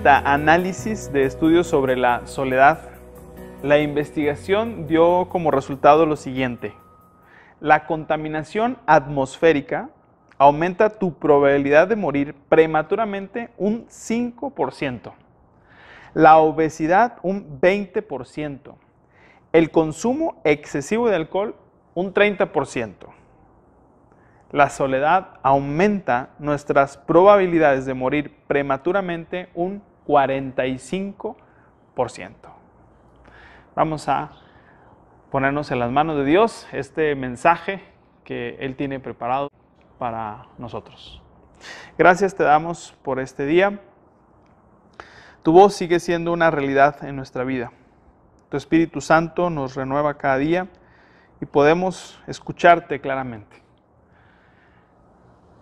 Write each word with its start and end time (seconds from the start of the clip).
Metaanálisis 0.00 1.12
de 1.12 1.24
estudios 1.24 1.66
sobre 1.66 1.94
la 1.94 2.26
soledad, 2.26 2.88
la 3.62 3.80
investigación 3.80 4.86
dio 4.86 5.28
como 5.28 5.50
resultado 5.50 6.06
lo 6.06 6.16
siguiente. 6.16 6.72
La 7.60 7.84
contaminación 7.84 8.78
atmosférica 8.86 9.90
aumenta 10.38 10.88
tu 10.88 11.18
probabilidad 11.18 11.86
de 11.86 11.96
morir 11.96 12.34
prematuramente 12.48 13.50
un 13.58 13.88
5%. 13.88 15.12
La 16.14 16.38
obesidad 16.38 17.18
un 17.22 17.60
20%. 17.60 18.72
El 19.52 19.70
consumo 19.70 20.40
excesivo 20.44 21.10
de 21.10 21.16
alcohol 21.16 21.56
un 21.92 22.14
30%. 22.14 22.94
La 24.50 24.70
soledad 24.70 25.34
aumenta 25.42 26.30
nuestras 26.38 26.96
probabilidades 26.96 27.84
de 27.84 27.92
morir 27.92 28.34
prematuramente 28.46 29.50
un 29.54 29.89
45%. 30.10 31.36
Vamos 33.76 34.08
a 34.08 34.32
ponernos 35.30 35.70
en 35.70 35.78
las 35.78 35.92
manos 35.92 36.16
de 36.16 36.24
Dios 36.24 36.66
este 36.72 37.14
mensaje 37.14 37.84
que 38.24 38.56
Él 38.58 38.74
tiene 38.74 38.98
preparado 38.98 39.50
para 39.98 40.48
nosotros. 40.58 41.22
Gracias 41.96 42.34
te 42.34 42.42
damos 42.42 42.92
por 43.02 43.20
este 43.20 43.46
día. 43.46 43.78
Tu 45.44 45.52
voz 45.52 45.74
sigue 45.74 46.00
siendo 46.00 46.32
una 46.32 46.50
realidad 46.50 47.04
en 47.04 47.14
nuestra 47.14 47.44
vida. 47.44 47.70
Tu 48.48 48.56
Espíritu 48.56 49.00
Santo 49.00 49.48
nos 49.48 49.76
renueva 49.76 50.18
cada 50.18 50.38
día 50.38 50.66
y 51.40 51.46
podemos 51.46 52.20
escucharte 52.26 53.00
claramente. 53.00 53.62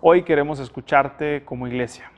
Hoy 0.00 0.22
queremos 0.22 0.58
escucharte 0.58 1.44
como 1.44 1.66
iglesia. 1.66 2.10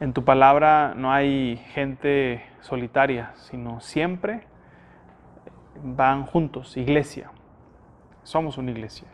En 0.00 0.12
tu 0.12 0.24
palabra 0.24 0.94
no 0.94 1.10
hay 1.10 1.56
gente 1.72 2.44
solitaria, 2.60 3.32
sino 3.34 3.80
siempre 3.80 4.46
van 5.82 6.24
juntos, 6.24 6.76
iglesia. 6.76 7.32
Somos 8.22 8.58
una 8.58 8.70
iglesia. 8.70 9.08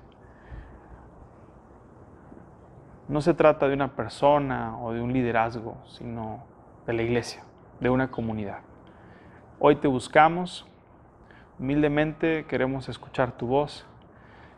No 3.08 3.22
se 3.22 3.32
trata 3.32 3.66
de 3.66 3.74
una 3.74 3.96
persona 3.96 4.78
o 4.78 4.92
de 4.92 5.00
un 5.00 5.14
liderazgo, 5.14 5.76
sino 5.86 6.44
de 6.86 6.92
la 6.92 7.02
iglesia, 7.02 7.44
de 7.80 7.88
una 7.88 8.10
comunidad. 8.10 8.58
Hoy 9.58 9.76
te 9.76 9.88
buscamos, 9.88 10.66
humildemente 11.58 12.44
queremos 12.44 12.90
escuchar 12.90 13.32
tu 13.32 13.46
voz, 13.46 13.86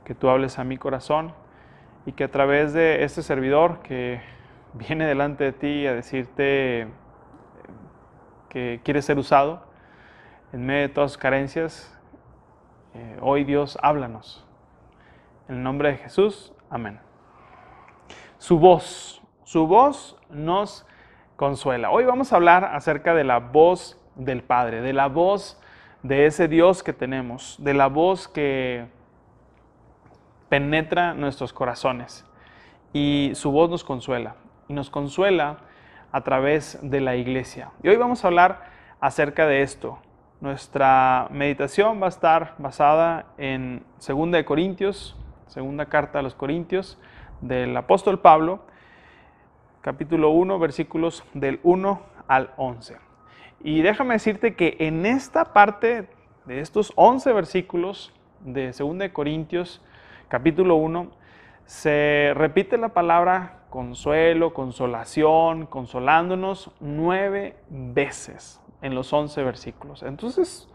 que 0.04 0.16
tú 0.16 0.28
hables 0.28 0.58
a 0.58 0.64
mi 0.64 0.76
corazón 0.76 1.32
y 2.04 2.12
que 2.12 2.24
a 2.24 2.30
través 2.32 2.72
de 2.72 3.04
este 3.04 3.22
servidor 3.22 3.78
que 3.80 4.20
viene 4.78 5.06
delante 5.06 5.44
de 5.44 5.52
ti 5.52 5.86
a 5.86 5.94
decirte 5.94 6.88
que 8.48 8.80
quiere 8.84 9.02
ser 9.02 9.18
usado 9.18 9.62
en 10.52 10.64
medio 10.64 10.82
de 10.82 10.88
todas 10.90 11.12
sus 11.12 11.18
carencias, 11.18 11.98
eh, 12.94 13.18
hoy 13.20 13.44
Dios 13.44 13.78
háblanos. 13.82 14.46
En 15.48 15.56
el 15.56 15.62
nombre 15.62 15.90
de 15.90 15.96
Jesús, 15.98 16.52
amén. 16.70 17.00
Su 18.38 18.58
voz, 18.58 19.22
su 19.44 19.66
voz 19.66 20.16
nos 20.30 20.86
consuela. 21.36 21.90
Hoy 21.90 22.04
vamos 22.04 22.32
a 22.32 22.36
hablar 22.36 22.64
acerca 22.64 23.14
de 23.14 23.24
la 23.24 23.38
voz 23.38 24.00
del 24.14 24.42
Padre, 24.42 24.80
de 24.80 24.92
la 24.92 25.08
voz 25.08 25.60
de 26.02 26.26
ese 26.26 26.48
Dios 26.48 26.82
que 26.82 26.92
tenemos, 26.92 27.56
de 27.58 27.74
la 27.74 27.88
voz 27.88 28.28
que 28.28 28.86
penetra 30.48 31.14
nuestros 31.14 31.52
corazones. 31.52 32.24
Y 32.92 33.32
su 33.34 33.50
voz 33.50 33.68
nos 33.68 33.84
consuela, 33.84 34.36
y 34.68 34.72
nos 34.72 34.90
consuela 34.90 35.58
a 36.12 36.22
través 36.22 36.78
de 36.82 37.00
la 37.00 37.16
iglesia. 37.16 37.70
Y 37.82 37.88
hoy 37.88 37.96
vamos 37.96 38.24
a 38.24 38.28
hablar 38.28 38.70
acerca 39.00 39.46
de 39.46 39.62
esto, 39.62 39.98
nuestra 40.40 41.28
meditación 41.30 42.00
va 42.00 42.06
a 42.06 42.10
estar 42.10 42.54
basada 42.58 43.24
en 43.38 43.82
2 44.06 44.32
de 44.32 44.44
Corintios, 44.44 45.16
segunda 45.46 45.86
carta 45.86 46.18
a 46.18 46.22
los 46.22 46.34
Corintios 46.34 46.98
del 47.40 47.74
apóstol 47.74 48.20
Pablo, 48.20 48.60
capítulo 49.80 50.30
1, 50.30 50.58
versículos 50.58 51.24
del 51.32 51.58
1 51.62 52.02
al 52.28 52.50
11. 52.58 52.98
Y 53.62 53.80
déjame 53.80 54.14
decirte 54.14 54.54
que 54.54 54.76
en 54.78 55.06
esta 55.06 55.54
parte 55.54 56.08
de 56.44 56.60
estos 56.60 56.92
11 56.96 57.32
versículos 57.32 58.12
de 58.40 58.72
2 58.72 58.98
de 58.98 59.12
Corintios, 59.14 59.82
capítulo 60.28 60.76
1, 60.76 61.10
se 61.64 62.32
repite 62.34 62.76
la 62.76 62.90
palabra 62.90 63.55
consuelo, 63.70 64.54
consolación, 64.54 65.66
consolándonos 65.66 66.70
nueve 66.80 67.56
veces 67.68 68.60
en 68.82 68.94
los 68.94 69.12
11 69.12 69.42
versículos. 69.42 70.02
Entonces, 70.02 70.68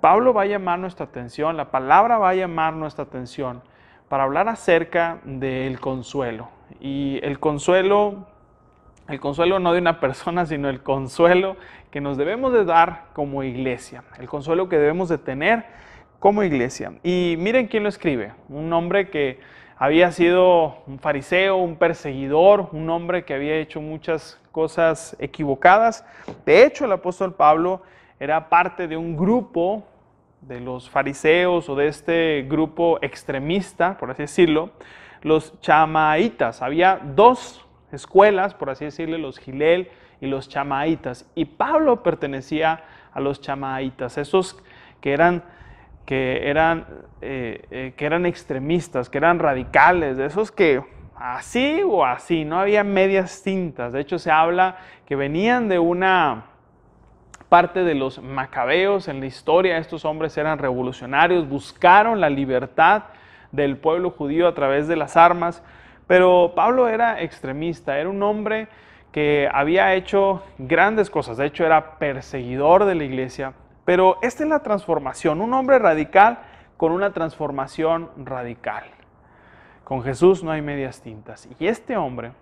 Pablo 0.00 0.34
va 0.34 0.42
a 0.42 0.46
llamar 0.46 0.78
nuestra 0.78 1.06
atención, 1.06 1.56
la 1.56 1.70
palabra 1.70 2.18
va 2.18 2.30
a 2.30 2.34
llamar 2.34 2.74
nuestra 2.74 3.04
atención 3.04 3.62
para 4.08 4.24
hablar 4.24 4.48
acerca 4.48 5.20
del 5.24 5.80
consuelo. 5.80 6.48
Y 6.80 7.20
el 7.22 7.40
consuelo, 7.40 8.26
el 9.08 9.18
consuelo 9.20 9.58
no 9.58 9.72
de 9.72 9.78
una 9.80 10.00
persona, 10.00 10.46
sino 10.46 10.68
el 10.68 10.82
consuelo 10.82 11.56
que 11.90 12.00
nos 12.00 12.16
debemos 12.16 12.52
de 12.52 12.64
dar 12.64 13.06
como 13.12 13.42
iglesia, 13.42 14.04
el 14.18 14.28
consuelo 14.28 14.68
que 14.68 14.78
debemos 14.78 15.08
de 15.08 15.18
tener 15.18 15.64
como 16.18 16.42
iglesia. 16.42 16.92
Y 17.02 17.36
miren 17.38 17.66
quién 17.68 17.82
lo 17.82 17.88
escribe, 17.88 18.32
un 18.48 18.72
hombre 18.72 19.10
que 19.10 19.40
había 19.76 20.12
sido 20.12 20.82
un 20.86 20.98
fariseo, 20.98 21.56
un 21.56 21.76
perseguidor, 21.76 22.68
un 22.72 22.88
hombre 22.90 23.24
que 23.24 23.34
había 23.34 23.56
hecho 23.56 23.80
muchas 23.80 24.40
cosas 24.52 25.16
equivocadas. 25.18 26.06
De 26.46 26.64
hecho, 26.64 26.84
el 26.84 26.92
apóstol 26.92 27.34
Pablo 27.34 27.82
era 28.20 28.48
parte 28.48 28.86
de 28.86 28.96
un 28.96 29.16
grupo 29.16 29.84
de 30.40 30.60
los 30.60 30.88
fariseos 30.88 31.68
o 31.68 31.74
de 31.74 31.88
este 31.88 32.46
grupo 32.48 32.98
extremista, 33.02 33.96
por 33.98 34.10
así 34.10 34.22
decirlo, 34.22 34.70
los 35.22 35.60
chamaitas. 35.60 36.62
Había 36.62 37.00
dos 37.02 37.66
escuelas, 37.90 38.54
por 38.54 38.70
así 38.70 38.84
decirlo, 38.84 39.18
los 39.18 39.38
Gilel 39.38 39.88
y 40.20 40.26
los 40.26 40.48
chamaitas. 40.48 41.28
Y 41.34 41.46
Pablo 41.46 42.02
pertenecía 42.02 42.84
a 43.12 43.20
los 43.20 43.40
chamaitas, 43.40 44.18
esos 44.18 44.62
que 45.00 45.12
eran 45.12 45.42
que 46.06 46.48
eran, 46.48 46.86
eh, 47.20 47.64
eh, 47.70 47.94
que 47.96 48.06
eran 48.06 48.26
extremistas, 48.26 49.08
que 49.08 49.18
eran 49.18 49.38
radicales, 49.38 50.16
de 50.16 50.26
esos 50.26 50.52
que 50.52 50.82
así 51.16 51.82
o 51.84 52.04
así, 52.04 52.44
no 52.44 52.58
había 52.58 52.84
medias 52.84 53.42
tintas. 53.42 53.92
De 53.92 54.00
hecho, 54.00 54.18
se 54.18 54.30
habla 54.30 54.76
que 55.06 55.16
venían 55.16 55.68
de 55.68 55.78
una 55.78 56.44
parte 57.48 57.84
de 57.84 57.94
los 57.94 58.20
macabeos 58.20 59.08
en 59.08 59.20
la 59.20 59.26
historia. 59.26 59.78
Estos 59.78 60.04
hombres 60.04 60.36
eran 60.36 60.58
revolucionarios, 60.58 61.48
buscaron 61.48 62.20
la 62.20 62.28
libertad 62.28 63.04
del 63.52 63.76
pueblo 63.76 64.10
judío 64.10 64.48
a 64.48 64.54
través 64.54 64.88
de 64.88 64.96
las 64.96 65.16
armas. 65.16 65.62
Pero 66.06 66.52
Pablo 66.54 66.88
era 66.88 67.22
extremista, 67.22 67.98
era 67.98 68.10
un 68.10 68.22
hombre 68.22 68.68
que 69.12 69.48
había 69.52 69.94
hecho 69.94 70.42
grandes 70.58 71.08
cosas. 71.08 71.36
De 71.36 71.46
hecho, 71.46 71.64
era 71.64 71.98
perseguidor 71.98 72.84
de 72.84 72.96
la 72.96 73.04
iglesia, 73.04 73.54
pero 73.84 74.18
esta 74.22 74.44
es 74.44 74.48
la 74.48 74.60
transformación, 74.60 75.40
un 75.40 75.52
hombre 75.52 75.78
radical 75.78 76.38
con 76.76 76.92
una 76.92 77.12
transformación 77.12 78.10
radical. 78.16 78.84
Con 79.84 80.02
Jesús 80.02 80.42
no 80.42 80.50
hay 80.50 80.62
medias 80.62 81.02
tintas. 81.02 81.48
Y 81.58 81.66
este 81.66 81.96
hombre, 81.96 82.32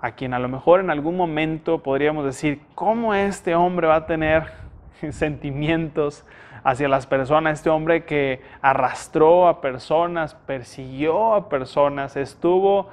a 0.00 0.12
quien 0.12 0.34
a 0.34 0.38
lo 0.38 0.48
mejor 0.48 0.80
en 0.80 0.90
algún 0.90 1.16
momento 1.16 1.82
podríamos 1.82 2.24
decir, 2.24 2.60
¿cómo 2.74 3.14
este 3.14 3.54
hombre 3.54 3.86
va 3.86 3.96
a 3.96 4.06
tener 4.06 4.52
sentimientos 5.10 6.24
hacia 6.64 6.88
las 6.88 7.06
personas? 7.06 7.60
Este 7.60 7.70
hombre 7.70 8.04
que 8.04 8.42
arrastró 8.60 9.46
a 9.46 9.60
personas, 9.60 10.34
persiguió 10.34 11.34
a 11.34 11.48
personas, 11.48 12.16
estuvo 12.16 12.88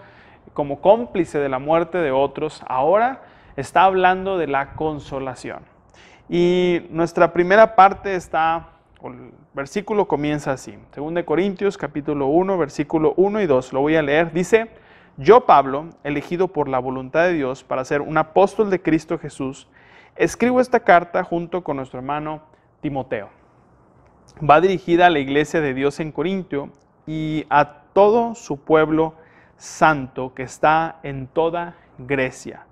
como 0.53 0.81
cómplice 0.81 1.39
de 1.39 1.50
la 1.50 1.59
muerte 1.59 1.97
de 1.97 2.12
otros, 2.12 2.63
ahora 2.68 3.24
está 3.56 3.83
hablando 3.83 4.38
de 4.38 4.47
la 4.47 4.74
consolación. 4.74 5.78
Y 6.29 6.85
nuestra 6.91 7.33
primera 7.33 7.75
parte 7.75 8.13
está, 8.13 8.69
el 9.03 9.31
versículo 9.55 10.07
comienza 10.07 10.51
así, 10.51 10.77
2 10.95 11.23
Corintios 11.25 11.75
capítulo 11.75 12.27
1, 12.27 12.55
versículo 12.55 13.15
1 13.17 13.41
y 13.41 13.47
2, 13.47 13.73
lo 13.73 13.81
voy 13.81 13.95
a 13.95 14.03
leer, 14.03 14.31
dice, 14.31 14.69
yo 15.17 15.47
Pablo, 15.47 15.89
elegido 16.03 16.47
por 16.49 16.69
la 16.69 16.77
voluntad 16.77 17.23
de 17.23 17.33
Dios 17.33 17.63
para 17.63 17.83
ser 17.83 18.01
un 18.01 18.15
apóstol 18.19 18.69
de 18.69 18.79
Cristo 18.79 19.17
Jesús, 19.17 19.67
escribo 20.15 20.61
esta 20.61 20.81
carta 20.81 21.23
junto 21.23 21.63
con 21.63 21.77
nuestro 21.77 21.97
hermano 21.97 22.43
Timoteo. 22.79 23.29
Va 24.47 24.61
dirigida 24.61 25.07
a 25.07 25.09
la 25.09 25.19
iglesia 25.19 25.61
de 25.61 25.73
Dios 25.73 25.99
en 25.99 26.11
Corintio 26.11 26.69
y 27.07 27.47
a 27.49 27.81
todo 27.93 28.35
su 28.35 28.63
pueblo 28.63 29.15
santo 29.57 30.35
que 30.35 30.43
está 30.43 30.99
en 31.01 31.25
toda 31.25 31.75
Grecia. 31.97 32.67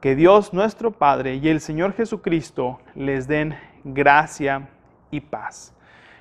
Que 0.00 0.14
Dios 0.14 0.54
nuestro 0.54 0.92
Padre 0.92 1.34
y 1.42 1.48
el 1.48 1.60
Señor 1.60 1.92
Jesucristo 1.92 2.78
les 2.94 3.26
den 3.26 3.58
gracia 3.82 4.68
y 5.10 5.18
paz. 5.18 5.74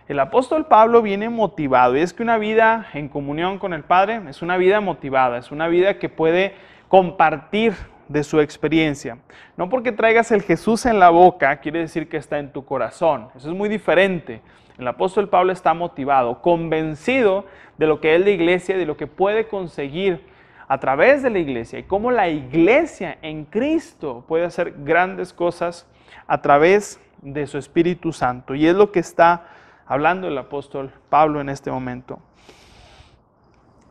El 0.07 0.19
apóstol 0.19 0.65
Pablo 0.65 1.03
viene 1.03 1.29
motivado 1.29 1.95
y 1.95 2.00
es 2.00 2.12
que 2.12 2.24
una 2.24 2.39
vida 2.39 2.88
en 2.95 3.07
comunión 3.07 3.59
con 3.59 3.74
el 3.74 3.83
Padre 3.83 4.19
es 4.29 4.41
una 4.41 4.57
vida 4.57 4.81
motivada, 4.81 5.38
es 5.38 5.51
una 5.51 5.68
vida 5.68 6.00
que 6.00 6.09
puede 6.09 6.56
compartir 6.88 7.75
de 8.07 8.24
su 8.24 8.39
experiencia. 8.39 9.19
No 9.57 9.69
porque 9.69 9.91
traigas 9.91 10.31
el 10.31 10.41
Jesús 10.41 10.88
en 10.88 10.97
la 10.97 11.12
boca, 11.12 11.57
quiere 11.57 11.77
decir 11.77 12.09
que 12.09 12.18
está 12.18 12.39
en 12.39 12.51
tu 12.51 12.65
corazón. 12.65 13.27
Eso 13.35 13.51
es 13.51 13.56
muy 13.56 13.69
diferente. 13.69 14.41
El 14.79 14.88
apóstol 14.88 15.29
Pablo 15.29 15.53
está 15.53 15.75
motivado, 15.75 16.41
convencido 16.41 17.45
de 17.77 17.85
lo 17.85 18.01
que 18.01 18.15
es 18.15 18.21
la 18.21 18.31
iglesia, 18.31 18.75
de 18.75 18.88
lo 18.88 18.97
que 18.97 19.06
puede 19.06 19.47
conseguir 19.47 20.35
a 20.67 20.79
través 20.79 21.23
de 21.23 21.29
la 21.29 21.39
iglesia 21.39 21.79
y 21.79 21.83
cómo 21.83 22.11
la 22.11 22.27
iglesia 22.27 23.17
en 23.21 23.45
Cristo 23.45 24.25
puede 24.27 24.45
hacer 24.45 24.73
grandes 24.83 25.33
cosas 25.33 25.87
a 26.27 26.41
través 26.41 26.99
de 27.21 27.47
su 27.47 27.57
Espíritu 27.57 28.11
Santo. 28.11 28.53
Y 28.53 28.67
es 28.67 28.75
lo 28.75 28.91
que 28.91 28.99
está 28.99 29.47
hablando 29.85 30.27
el 30.27 30.37
apóstol 30.37 30.91
Pablo 31.09 31.39
en 31.41 31.49
este 31.49 31.71
momento. 31.71 32.19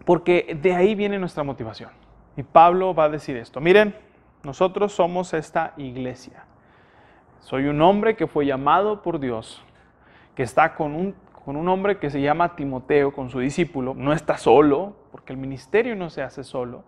Porque 0.04 0.56
de 0.60 0.74
ahí 0.74 0.94
viene 0.94 1.18
nuestra 1.18 1.42
motivación. 1.42 1.90
Y 2.36 2.42
Pablo 2.42 2.94
va 2.94 3.04
a 3.04 3.08
decir 3.08 3.36
esto. 3.36 3.60
Miren, 3.60 3.96
nosotros 4.44 4.92
somos 4.92 5.32
esta 5.34 5.72
iglesia. 5.76 6.44
Soy 7.40 7.66
un 7.66 7.80
hombre 7.80 8.16
que 8.16 8.26
fue 8.26 8.44
llamado 8.44 9.02
por 9.02 9.18
Dios, 9.18 9.62
que 10.34 10.42
está 10.42 10.74
con 10.74 10.94
un, 10.94 11.14
con 11.44 11.56
un 11.56 11.68
hombre 11.68 11.98
que 11.98 12.10
se 12.10 12.20
llama 12.20 12.54
Timoteo, 12.54 13.12
con 13.12 13.30
su 13.30 13.40
discípulo. 13.40 13.94
No 13.96 14.12
está 14.12 14.36
solo, 14.36 14.94
porque 15.16 15.32
el 15.32 15.38
ministerio 15.38 15.96
no 15.96 16.10
se 16.10 16.20
hace 16.20 16.44
solo. 16.44 16.84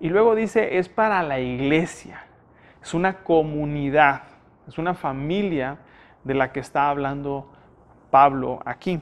Y 0.00 0.08
luego 0.08 0.34
dice, 0.34 0.78
es 0.78 0.88
para 0.88 1.22
la 1.22 1.40
iglesia. 1.40 2.24
Es 2.82 2.94
una 2.94 3.18
comunidad, 3.18 4.22
es 4.66 4.78
una 4.78 4.94
familia 4.94 5.76
de 6.24 6.32
la 6.32 6.52
que 6.52 6.60
está 6.60 6.88
hablando 6.88 7.52
Pablo 8.10 8.60
aquí. 8.64 8.98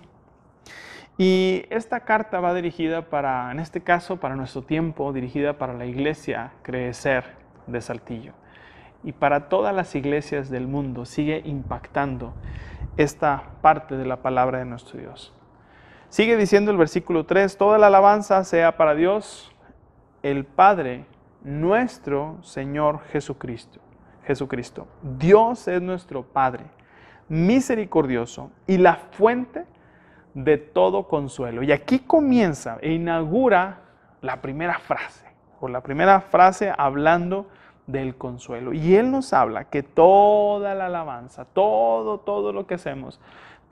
Y 1.17 1.67
esta 1.71 2.00
carta 2.00 2.41
va 2.41 2.53
dirigida 2.53 3.03
para, 3.03 3.53
en 3.53 3.61
este 3.61 3.81
caso, 3.81 4.17
para 4.17 4.35
nuestro 4.35 4.62
tiempo, 4.62 5.12
dirigida 5.12 5.56
para 5.56 5.73
la 5.73 5.87
iglesia 5.87 6.50
Crecer 6.62 7.37
de 7.69 7.81
Saltillo. 7.81 8.33
Y 9.05 9.12
para 9.12 9.49
todas 9.49 9.73
las 9.73 9.95
iglesias 9.95 10.50
del 10.50 10.67
mundo 10.67 11.05
sigue 11.05 11.43
impactando 11.45 12.35
esta 12.97 13.50
parte 13.62 13.97
de 13.97 14.05
la 14.05 14.17
palabra 14.17 14.59
de 14.59 14.65
nuestro 14.65 14.99
Dios. 14.99 15.33
Sigue 16.12 16.37
diciendo 16.37 16.70
el 16.70 16.76
versículo 16.76 17.25
3, 17.25 17.56
toda 17.56 17.79
la 17.79 17.87
alabanza 17.87 18.44
sea 18.44 18.76
para 18.76 18.94
Dios, 18.94 19.50
el 20.23 20.44
Padre, 20.44 21.06
nuestro 21.43 22.37
Señor 22.43 23.00
Jesucristo. 23.12 23.81
Jesucristo. 24.26 24.87
Dios 25.00 25.67
es 25.69 25.81
nuestro 25.81 26.23
Padre, 26.23 26.67
misericordioso 27.31 28.50
y 28.67 28.76
la 28.76 28.97
fuente 28.97 29.64
de 30.35 30.59
todo 30.59 31.09
consuelo. 31.09 31.62
Y 31.62 31.73
aquí 31.73 32.00
comienza 32.00 32.76
e 32.82 32.93
inaugura 32.93 33.79
la 34.20 34.43
primera 34.43 34.81
frase, 34.81 35.25
o 35.61 35.69
la 35.69 35.81
primera 35.81 36.20
frase 36.20 36.75
hablando 36.76 37.47
del 37.87 38.17
consuelo. 38.17 38.75
Y 38.75 38.97
Él 38.97 39.11
nos 39.11 39.32
habla 39.32 39.64
que 39.70 39.82
toda 39.82 40.75
la 40.75 40.87
alabanza, 40.87 41.47
todo, 41.47 42.19
todo 42.19 42.53
lo 42.53 42.67
que 42.67 42.75
hacemos, 42.75 43.19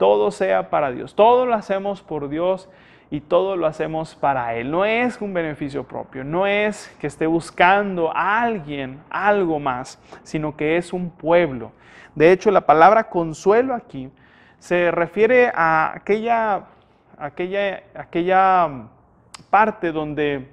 todo 0.01 0.31
sea 0.31 0.71
para 0.71 0.89
Dios. 0.89 1.13
Todo 1.13 1.45
lo 1.45 1.53
hacemos 1.53 2.01
por 2.01 2.27
Dios 2.27 2.67
y 3.11 3.21
todo 3.21 3.55
lo 3.55 3.67
hacemos 3.67 4.15
para 4.15 4.55
Él. 4.55 4.71
No 4.71 4.83
es 4.83 5.21
un 5.21 5.31
beneficio 5.31 5.83
propio, 5.83 6.23
no 6.23 6.47
es 6.47 6.91
que 6.99 7.05
esté 7.05 7.27
buscando 7.27 8.11
a 8.11 8.41
alguien 8.41 8.99
algo 9.11 9.59
más, 9.59 10.01
sino 10.23 10.57
que 10.57 10.77
es 10.77 10.91
un 10.91 11.11
pueblo. 11.11 11.71
De 12.15 12.31
hecho, 12.31 12.49
la 12.49 12.61
palabra 12.61 13.09
consuelo 13.09 13.75
aquí 13.75 14.09
se 14.57 14.89
refiere 14.89 15.51
a 15.53 15.93
aquella, 15.97 16.63
aquella, 17.19 17.83
aquella 17.93 18.69
parte 19.51 19.91
donde 19.91 20.49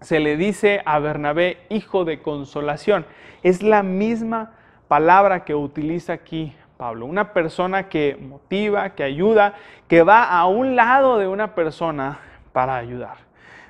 se 0.00 0.20
le 0.20 0.36
dice 0.36 0.82
a 0.84 1.00
Bernabé 1.00 1.66
hijo 1.68 2.04
de 2.04 2.22
consolación. 2.22 3.06
Es 3.42 3.60
la 3.60 3.82
misma 3.82 4.52
palabra 4.86 5.44
que 5.44 5.56
utiliza 5.56 6.12
aquí 6.12 6.54
Pablo. 6.78 7.04
Una 7.04 7.34
persona 7.34 7.88
que 7.88 8.16
motiva, 8.16 8.90
que 8.94 9.02
ayuda, 9.02 9.54
que 9.88 10.02
va 10.02 10.24
a 10.24 10.46
un 10.46 10.76
lado 10.76 11.18
de 11.18 11.28
una 11.28 11.54
persona 11.54 12.20
para 12.52 12.76
ayudar. 12.76 13.18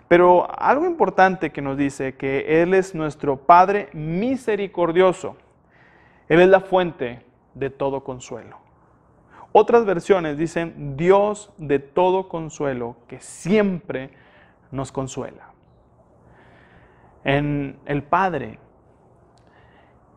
Pero 0.06 0.46
algo 0.56 0.86
importante 0.86 1.50
que 1.50 1.62
nos 1.62 1.76
dice 1.76 2.16
que 2.16 2.62
Él 2.62 2.74
es 2.74 2.94
nuestro 2.94 3.36
Padre 3.36 3.88
misericordioso. 3.92 5.36
Él 6.28 6.40
es 6.40 6.48
la 6.48 6.60
fuente 6.60 7.24
de 7.54 7.70
todo 7.70 8.04
consuelo. 8.04 8.58
Otras 9.52 9.86
versiones 9.86 10.36
dicen 10.36 10.96
Dios 10.96 11.50
de 11.56 11.78
todo 11.78 12.28
consuelo 12.28 12.96
que 13.08 13.20
siempre 13.20 14.10
nos 14.70 14.92
consuela. 14.92 15.48
En 17.24 17.78
el 17.86 18.02
Padre, 18.02 18.58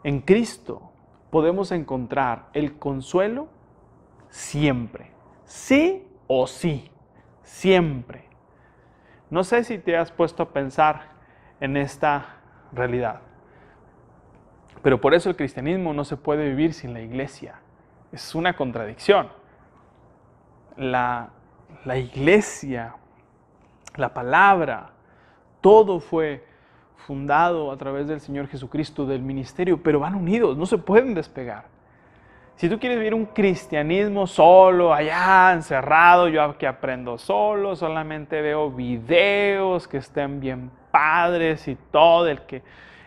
en 0.04 0.20
Cristo, 0.22 0.91
podemos 1.31 1.72
encontrar 1.72 2.50
el 2.54 2.78
consuelo 2.78 3.48
siempre. 4.30 5.12
Sí 5.45 6.07
o 6.28 6.45
sí, 6.45 6.92
siempre. 7.42 8.25
No 9.30 9.44
sé 9.44 9.63
si 9.63 9.80
te 9.80 9.98
has 9.98 10.12
puesto 10.12 10.44
a 10.44 10.54
pensar 10.54 11.10
en 11.60 11.78
esta 11.78 12.38
realidad. 12.72 13.22
Pero 14.83 15.01
por 15.01 15.13
eso 15.13 15.30
el 15.30 15.36
cristianismo 15.36 15.94
no 15.94 16.04
se 16.04 16.18
puede 16.18 16.48
vivir 16.50 16.74
sin 16.74 16.94
la 16.94 17.01
iglesia 17.01 17.62
es 18.12 18.36
una 18.36 18.56
contradicción. 18.56 19.30
La, 20.78 21.30
iglesia, 21.95 22.95
la 23.95 24.13
palabra, 24.13 24.92
todo 25.62 26.00
fue 26.00 26.45
fundado 27.06 27.71
a 27.71 27.77
través 27.77 28.07
del 28.07 28.19
Señor 28.19 28.48
Jesucristo, 28.48 29.06
del 29.06 29.21
ministerio, 29.21 29.81
pero 29.81 30.00
van 30.00 30.15
unidos, 30.15 30.57
no 30.57 30.65
se 30.65 30.77
pueden 30.77 31.13
despegar. 31.13 31.65
Si 32.56 32.69
tú 32.69 32.80
quieres 32.80 33.00
vivir 33.00 33.15
un 33.15 33.25
cristianismo 33.25 34.27
solo, 34.27 34.94
allá 34.94 35.51
encerrado, 35.53 36.27
yo 36.27 36.57
que 36.57 36.68
aprendo 36.68 37.18
solo, 37.18 37.75
solamente 37.75 38.39
veo 38.42 38.69
videos 38.69 39.88
que 39.88 39.98
estén 39.98 40.39
bien 40.39 40.69
padres 40.92 41.68
y 41.68 41.76
todo, 41.76 42.28
el 42.28 42.42
que, 42.42 42.61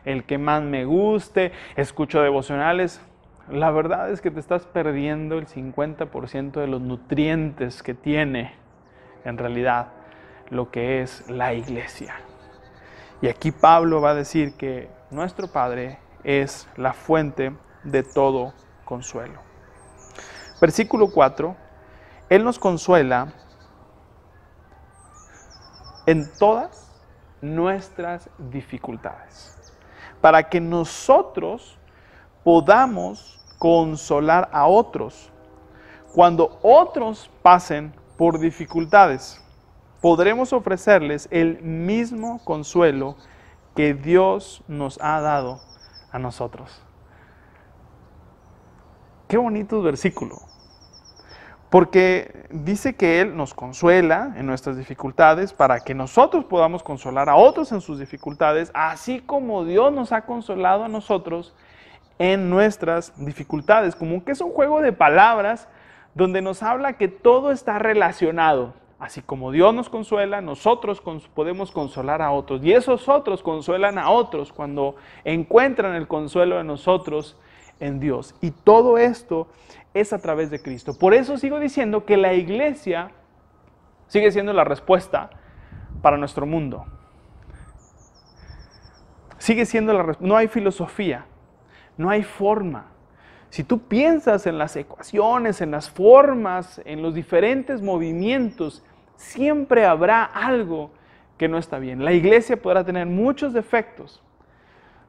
el 0.05 0.25
que 0.25 0.39
más 0.39 0.63
me 0.63 0.85
guste, 0.85 1.53
escucho 1.77 2.21
devocionales, 2.21 3.01
la 3.49 3.71
verdad 3.71 4.11
es 4.11 4.21
que 4.21 4.31
te 4.31 4.41
estás 4.41 4.67
perdiendo 4.67 5.39
el 5.39 5.47
50% 5.47 6.53
de 6.53 6.67
los 6.67 6.81
nutrientes 6.81 7.83
que 7.83 7.95
tiene 7.95 8.55
en 9.25 9.39
realidad 9.39 9.89
lo 10.51 10.71
que 10.71 11.03
es 11.03 11.31
la 11.31 11.55
iglesia. 11.55 12.17
Y 13.21 13.29
aquí 13.29 13.53
Pablo 13.53 14.01
va 14.01 14.11
a 14.11 14.15
decir 14.15 14.57
que 14.57 14.91
nuestro 15.11 15.49
Padre 15.49 15.99
es 16.25 16.69
la 16.77 16.93
fuente 16.93 17.57
de 17.85 18.03
todo 18.03 18.53
consuelo. 18.85 19.41
Versículo 20.61 21.11
4, 21.11 21.57
Él 22.29 22.45
nos 22.45 22.59
consuela 22.59 23.33
en 26.07 26.31
todas 26.39 26.91
nuestras 27.41 28.29
dificultades, 28.39 29.57
para 30.21 30.49
que 30.49 30.61
nosotros 30.61 31.79
podamos 32.43 33.41
consolar 33.59 34.49
a 34.53 34.67
otros. 34.67 35.31
Cuando 36.15 36.59
otros 36.63 37.31
pasen 37.43 37.95
por 38.17 38.39
dificultades, 38.39 39.44
podremos 40.05 40.53
ofrecerles 40.53 41.29
el 41.31 41.63
mismo 41.63 42.45
consuelo 42.45 43.17
que 43.75 43.95
Dios 43.95 44.63
nos 44.69 44.99
ha 45.01 45.19
dado 45.23 45.63
a 46.13 46.19
nosotros. 46.19 46.79
Qué 49.29 49.39
bonito 49.39 49.81
versículo. 49.81 50.37
Porque 51.71 52.47
dice 52.51 52.97
que 52.97 53.23
Él 53.23 53.35
nos 53.35 53.55
consuela 53.55 54.35
en 54.37 54.45
nuestras 54.45 54.77
dificultades 54.77 55.55
para 55.55 55.81
que 55.81 55.95
nosotros 55.95 56.45
podamos 56.45 56.83
consolar 56.83 57.31
a 57.31 57.37
otros 57.37 57.73
en 57.73 57.81
sus 57.81 57.99
dificultades, 57.99 58.71
así 58.75 59.21
como 59.21 59.65
Dios 59.65 59.91
nos 59.91 60.13
ha 60.13 60.27
consolado 60.27 60.85
a 60.85 60.89
nosotros 60.89 61.55
en 62.19 62.51
nuestras 62.51 63.15
dificultades, 63.17 63.97
como 63.97 64.23
que 64.23 64.33
es 64.33 64.43
un 64.43 64.53
juego 64.53 64.83
de 64.83 64.93
palabras 64.93 65.67
donde 66.15 66.43
nos 66.43 66.63
habla 66.63 66.99
que 66.99 67.09
todo 67.09 67.53
está 67.53 67.79
relacionado. 67.79 68.84
Así 69.05 69.21
como 69.21 69.53
Dios 69.53 69.75
nos 69.75 69.91
consuela, 69.91 70.41
nosotros 70.41 71.03
podemos 71.35 71.71
consolar 71.73 72.23
a 72.23 72.31
otros. 72.31 72.65
Y 72.65 72.73
esos 72.73 73.07
otros 73.07 73.43
consuelan 73.43 73.99
a 73.99 74.09
otros 74.09 74.51
cuando 74.51 74.97
encuentran 75.25 75.95
el 75.95 76.09
consuelo 76.09 76.57
de 76.57 76.65
nosotros 76.65 77.37
en 77.81 78.01
Dios. 78.01 78.35
Y 78.41 78.51
todo 78.51 78.97
esto 78.97 79.49
es 79.93 80.15
a 80.15 80.23
través 80.23 80.51
de 80.51 80.63
Cristo. 80.63 80.95
Por 80.99 81.13
eso 81.13 81.37
sigo 81.37 81.61
diciendo 81.61 82.07
que 82.07 82.17
la 82.17 82.33
iglesia 82.33 83.11
sigue 84.07 84.33
siendo 84.33 84.55
la 84.55 84.65
respuesta 84.65 85.29
para 86.01 86.17
nuestro 86.17 86.47
mundo. 86.47 86.87
Sigue 89.37 89.67
siendo 89.67 89.93
la 89.93 90.03
respuesta. 90.03 90.27
No 90.27 90.39
hay 90.39 90.49
filosofía, 90.49 91.27
no 91.99 92.09
hay 92.09 92.23
forma. 92.23 92.87
Si 93.51 93.65
tú 93.65 93.81
piensas 93.81 94.47
en 94.47 94.57
las 94.57 94.75
ecuaciones, 94.77 95.61
en 95.61 95.73
las 95.73 95.91
formas, 95.91 96.81
en 96.87 97.03
los 97.03 97.15
diferentes 97.15 97.83
movimientos, 97.83 98.83
siempre 99.17 99.87
habrá 99.87 100.25
algo 100.25 100.91
que 101.39 101.49
no 101.49 101.59
está 101.59 101.79
bien. 101.79 102.05
La 102.05 102.13
iglesia 102.13 102.61
podrá 102.61 102.85
tener 102.85 103.07
muchos 103.07 103.53
defectos, 103.53 104.21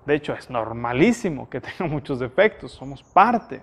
De 0.05 0.13
hecho, 0.13 0.33
es 0.33 0.51
normalísimo 0.51 1.50
que 1.50 1.62
tenga 1.67 1.91
muchos 1.91 2.19
defectos, 2.19 2.71
somos 2.71 3.01
parte. 3.01 3.62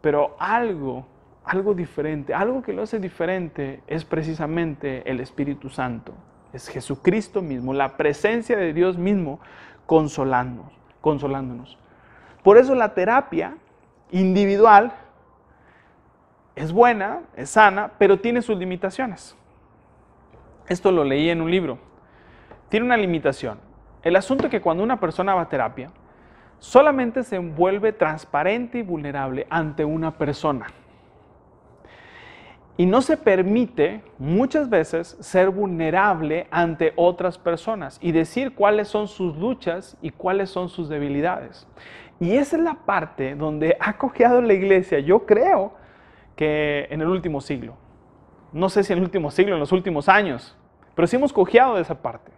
Pero 0.00 0.34
algo, 0.40 1.06
algo 1.44 1.74
diferente, 1.74 2.34
algo 2.34 2.62
que 2.62 2.72
lo 2.72 2.82
hace 2.82 2.98
diferente 2.98 3.80
es 3.86 4.04
precisamente 4.04 5.08
el 5.08 5.20
Espíritu 5.20 5.68
Santo. 5.68 6.14
Es 6.52 6.68
Jesucristo 6.68 7.40
mismo, 7.42 7.72
la 7.72 7.96
presencia 7.96 8.56
de 8.56 8.72
Dios 8.72 8.98
mismo 8.98 9.38
consolándonos, 9.86 10.72
consolándonos. 11.00 11.78
Por 12.42 12.58
eso 12.58 12.74
la 12.74 12.92
terapia 12.94 13.56
individual 14.10 14.92
es 16.56 16.72
buena, 16.72 17.20
es 17.36 17.50
sana, 17.50 17.92
pero 17.98 18.18
tiene 18.18 18.42
sus 18.42 18.58
limitaciones. 18.58 19.36
Esto 20.68 20.92
lo 20.92 21.04
leí 21.04 21.30
en 21.30 21.40
un 21.40 21.50
libro. 21.50 21.78
Tiene 22.68 22.86
una 22.86 22.96
limitación. 22.96 23.58
El 24.02 24.16
asunto 24.16 24.46
es 24.46 24.50
que 24.50 24.60
cuando 24.60 24.82
una 24.82 24.98
persona 24.98 25.34
va 25.34 25.42
a 25.42 25.48
terapia, 25.48 25.90
solamente 26.58 27.22
se 27.24 27.36
envuelve 27.36 27.92
transparente 27.92 28.78
y 28.78 28.82
vulnerable 28.82 29.46
ante 29.50 29.84
una 29.84 30.16
persona. 30.16 30.66
Y 32.76 32.86
no 32.86 33.02
se 33.02 33.16
permite 33.16 34.02
muchas 34.18 34.70
veces 34.70 35.16
ser 35.20 35.50
vulnerable 35.50 36.46
ante 36.50 36.94
otras 36.96 37.36
personas 37.36 37.98
y 38.00 38.12
decir 38.12 38.54
cuáles 38.54 38.88
son 38.88 39.08
sus 39.08 39.36
luchas 39.36 39.96
y 40.00 40.10
cuáles 40.10 40.50
son 40.50 40.68
sus 40.68 40.88
debilidades. 40.88 41.66
Y 42.18 42.36
esa 42.36 42.56
es 42.56 42.62
la 42.62 42.74
parte 42.86 43.34
donde 43.34 43.76
ha 43.78 43.98
cojeado 43.98 44.40
la 44.40 44.54
iglesia, 44.54 45.00
yo 45.00 45.26
creo 45.26 45.74
que 46.34 46.86
en 46.90 47.02
el 47.02 47.08
último 47.08 47.40
siglo. 47.40 47.76
No 48.52 48.68
sé 48.68 48.84
si 48.84 48.92
en 48.92 48.98
el 48.98 49.04
último 49.04 49.30
siglo, 49.30 49.54
en 49.54 49.60
los 49.60 49.72
últimos 49.72 50.08
años, 50.08 50.56
pero 50.94 51.06
sí 51.06 51.16
hemos 51.16 51.32
cojeado 51.32 51.76
de 51.76 51.82
esa 51.82 52.00
parte. 52.00 52.32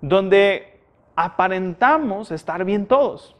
Donde 0.00 0.80
aparentamos 1.14 2.30
estar 2.30 2.64
bien 2.64 2.86
todos. 2.86 3.36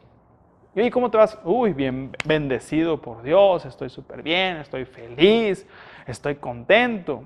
¿Y 0.75 0.89
cómo 0.89 1.11
te 1.11 1.17
vas? 1.17 1.37
Uy, 1.43 1.73
bien 1.73 2.11
bendecido 2.25 2.99
por 2.99 3.21
Dios, 3.21 3.65
estoy 3.65 3.89
súper 3.89 4.23
bien, 4.23 4.57
estoy 4.57 4.85
feliz, 4.85 5.67
estoy 6.07 6.35
contento. 6.35 7.23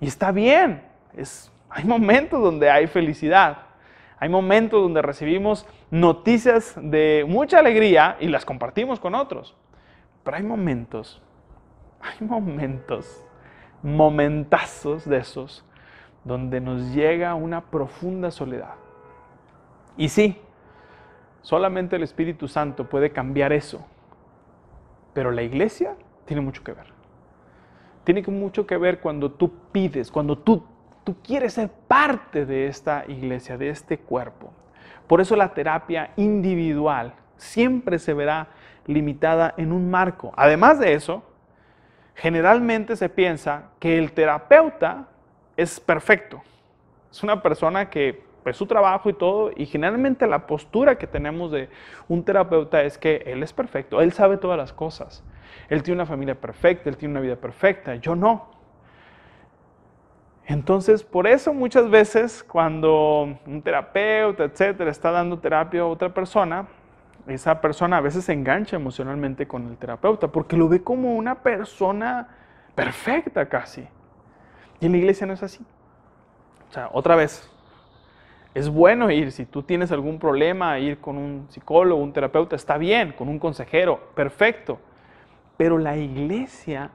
Y 0.00 0.06
está 0.06 0.32
bien. 0.32 0.82
Es, 1.16 1.50
hay 1.70 1.84
momentos 1.84 2.42
donde 2.42 2.70
hay 2.70 2.86
felicidad. 2.86 3.58
Hay 4.18 4.28
momentos 4.28 4.82
donde 4.82 5.00
recibimos 5.00 5.66
noticias 5.90 6.74
de 6.76 7.24
mucha 7.26 7.58
alegría 7.58 8.16
y 8.20 8.28
las 8.28 8.44
compartimos 8.44 9.00
con 9.00 9.14
otros. 9.14 9.56
Pero 10.22 10.36
hay 10.36 10.42
momentos, 10.42 11.22
hay 12.00 12.26
momentos, 12.26 13.26
momentazos 13.84 15.04
de 15.04 15.18
esos, 15.18 15.64
donde 16.24 16.60
nos 16.60 16.94
llega 16.94 17.34
una 17.34 17.60
profunda 17.60 18.30
soledad. 18.30 18.74
Y 19.96 20.08
sí, 20.08 20.40
solamente 21.42 21.96
el 21.96 22.02
Espíritu 22.02 22.48
Santo 22.48 22.88
puede 22.88 23.10
cambiar 23.10 23.52
eso. 23.52 23.86
Pero 25.12 25.30
la 25.30 25.42
iglesia 25.42 25.94
tiene 26.24 26.40
mucho 26.40 26.64
que 26.64 26.72
ver. 26.72 26.86
Tiene 28.04 28.22
mucho 28.22 28.66
que 28.66 28.78
ver 28.78 29.00
cuando 29.00 29.30
tú 29.30 29.52
pides, 29.70 30.10
cuando 30.10 30.38
tú, 30.38 30.64
tú 31.04 31.16
quieres 31.22 31.52
ser 31.52 31.70
parte 31.86 32.46
de 32.46 32.66
esta 32.66 33.04
iglesia, 33.06 33.58
de 33.58 33.68
este 33.68 33.98
cuerpo. 33.98 34.50
Por 35.06 35.20
eso 35.20 35.36
la 35.36 35.52
terapia 35.52 36.12
individual 36.16 37.14
siempre 37.36 37.98
se 37.98 38.14
verá 38.14 38.48
limitada 38.86 39.54
en 39.58 39.72
un 39.72 39.90
marco. 39.90 40.32
Además 40.36 40.78
de 40.78 40.94
eso, 40.94 41.22
generalmente 42.14 42.96
se 42.96 43.08
piensa 43.08 43.70
que 43.78 43.98
el 43.98 44.12
terapeuta 44.12 45.08
es 45.56 45.80
perfecto. 45.80 46.42
Es 47.10 47.22
una 47.22 47.42
persona 47.42 47.90
que 47.90 48.24
pues 48.44 48.58
su 48.58 48.66
trabajo 48.66 49.08
y 49.08 49.14
todo, 49.14 49.50
y 49.56 49.64
generalmente 49.64 50.26
la 50.26 50.46
postura 50.46 50.98
que 50.98 51.06
tenemos 51.06 51.50
de 51.50 51.70
un 52.08 52.22
terapeuta 52.22 52.82
es 52.82 52.98
que 52.98 53.22
él 53.24 53.42
es 53.42 53.54
perfecto, 53.54 54.02
él 54.02 54.12
sabe 54.12 54.36
todas 54.36 54.58
las 54.58 54.70
cosas, 54.72 55.24
él 55.70 55.82
tiene 55.82 56.02
una 56.02 56.06
familia 56.06 56.34
perfecta, 56.34 56.90
él 56.90 56.98
tiene 56.98 57.12
una 57.12 57.20
vida 57.20 57.36
perfecta, 57.36 57.94
yo 57.96 58.14
no. 58.14 58.50
Entonces, 60.46 61.02
por 61.02 61.26
eso 61.26 61.54
muchas 61.54 61.88
veces 61.88 62.44
cuando 62.44 63.38
un 63.46 63.62
terapeuta, 63.62 64.44
etcétera, 64.44 64.90
está 64.90 65.10
dando 65.10 65.38
terapia 65.38 65.80
a 65.80 65.86
otra 65.86 66.12
persona, 66.12 66.68
esa 67.26 67.60
persona 67.60 67.98
a 67.98 68.00
veces 68.00 68.24
se 68.24 68.32
engancha 68.32 68.76
emocionalmente 68.76 69.46
con 69.46 69.68
el 69.68 69.76
terapeuta 69.76 70.28
porque 70.28 70.56
lo 70.56 70.68
ve 70.68 70.82
como 70.82 71.14
una 71.14 71.36
persona 71.36 72.28
perfecta 72.74 73.48
casi. 73.48 73.86
Y 74.80 74.86
en 74.86 74.92
la 74.92 74.98
iglesia 74.98 75.26
no 75.26 75.32
es 75.32 75.42
así. 75.42 75.64
O 76.68 76.72
sea, 76.72 76.90
otra 76.92 77.16
vez, 77.16 77.50
es 78.54 78.68
bueno 78.68 79.10
ir, 79.10 79.32
si 79.32 79.46
tú 79.46 79.62
tienes 79.62 79.90
algún 79.90 80.18
problema, 80.18 80.78
ir 80.78 80.98
con 80.98 81.16
un 81.16 81.46
psicólogo, 81.48 82.00
un 82.00 82.12
terapeuta, 82.12 82.56
está 82.56 82.78
bien, 82.78 83.12
con 83.12 83.28
un 83.28 83.38
consejero, 83.38 84.00
perfecto. 84.14 84.78
Pero 85.56 85.78
la 85.78 85.96
iglesia 85.96 86.90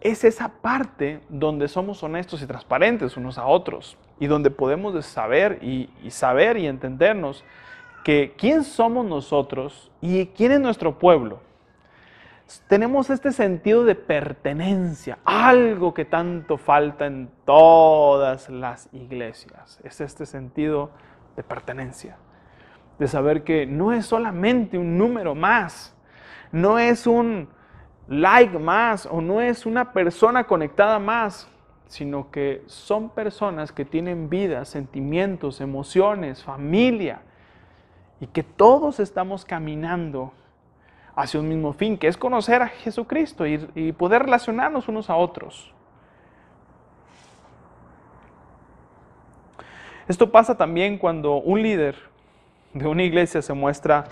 es 0.00 0.24
esa 0.24 0.48
parte 0.48 1.20
donde 1.28 1.68
somos 1.68 2.02
honestos 2.02 2.42
y 2.42 2.46
transparentes 2.46 3.16
unos 3.16 3.38
a 3.38 3.46
otros 3.46 3.96
y 4.20 4.26
donde 4.26 4.50
podemos 4.50 5.04
saber 5.06 5.58
y, 5.62 5.90
y 6.02 6.10
saber 6.10 6.56
y 6.56 6.66
entendernos 6.66 7.44
que 8.04 8.34
quién 8.36 8.62
somos 8.62 9.04
nosotros 9.06 9.90
y 10.00 10.26
quién 10.26 10.52
es 10.52 10.60
nuestro 10.60 10.98
pueblo 10.98 11.40
tenemos 12.68 13.10
este 13.10 13.32
sentido 13.32 13.84
de 13.84 13.94
pertenencia, 13.94 15.18
algo 15.24 15.94
que 15.94 16.04
tanto 16.04 16.58
falta 16.58 17.06
en 17.06 17.30
todas 17.44 18.48
las 18.50 18.88
iglesias. 18.92 19.80
Es 19.82 20.00
este 20.00 20.26
sentido 20.26 20.90
de 21.36 21.42
pertenencia, 21.42 22.16
de 22.98 23.08
saber 23.08 23.44
que 23.44 23.66
no 23.66 23.92
es 23.92 24.06
solamente 24.06 24.78
un 24.78 24.98
número 24.98 25.34
más, 25.34 25.96
no 26.52 26.78
es 26.78 27.06
un 27.06 27.48
like 28.06 28.58
más 28.58 29.06
o 29.06 29.22
no 29.22 29.40
es 29.40 29.64
una 29.64 29.92
persona 29.92 30.44
conectada 30.44 30.98
más, 30.98 31.48
sino 31.86 32.30
que 32.30 32.62
son 32.66 33.08
personas 33.10 33.72
que 33.72 33.84
tienen 33.84 34.28
vida, 34.28 34.64
sentimientos, 34.64 35.60
emociones, 35.60 36.42
familia, 36.42 37.22
y 38.24 38.26
que 38.28 38.42
todos 38.42 39.00
estamos 39.00 39.44
caminando 39.44 40.32
hacia 41.14 41.38
un 41.38 41.46
mismo 41.46 41.74
fin, 41.74 41.98
que 41.98 42.08
es 42.08 42.16
conocer 42.16 42.62
a 42.62 42.68
Jesucristo 42.68 43.46
y, 43.46 43.92
poder 43.92 44.22
relacionarnos 44.22 44.88
unos 44.88 45.10
a 45.10 45.16
otros. 45.16 45.74
Esto 50.08 50.32
pasa 50.32 50.56
también 50.56 50.96
cuando 50.96 51.34
un 51.36 51.62
líder 51.62 51.96
de 52.72 52.86
una 52.86 53.02
iglesia 53.02 53.42
se 53.42 53.52
muestra 53.52 54.04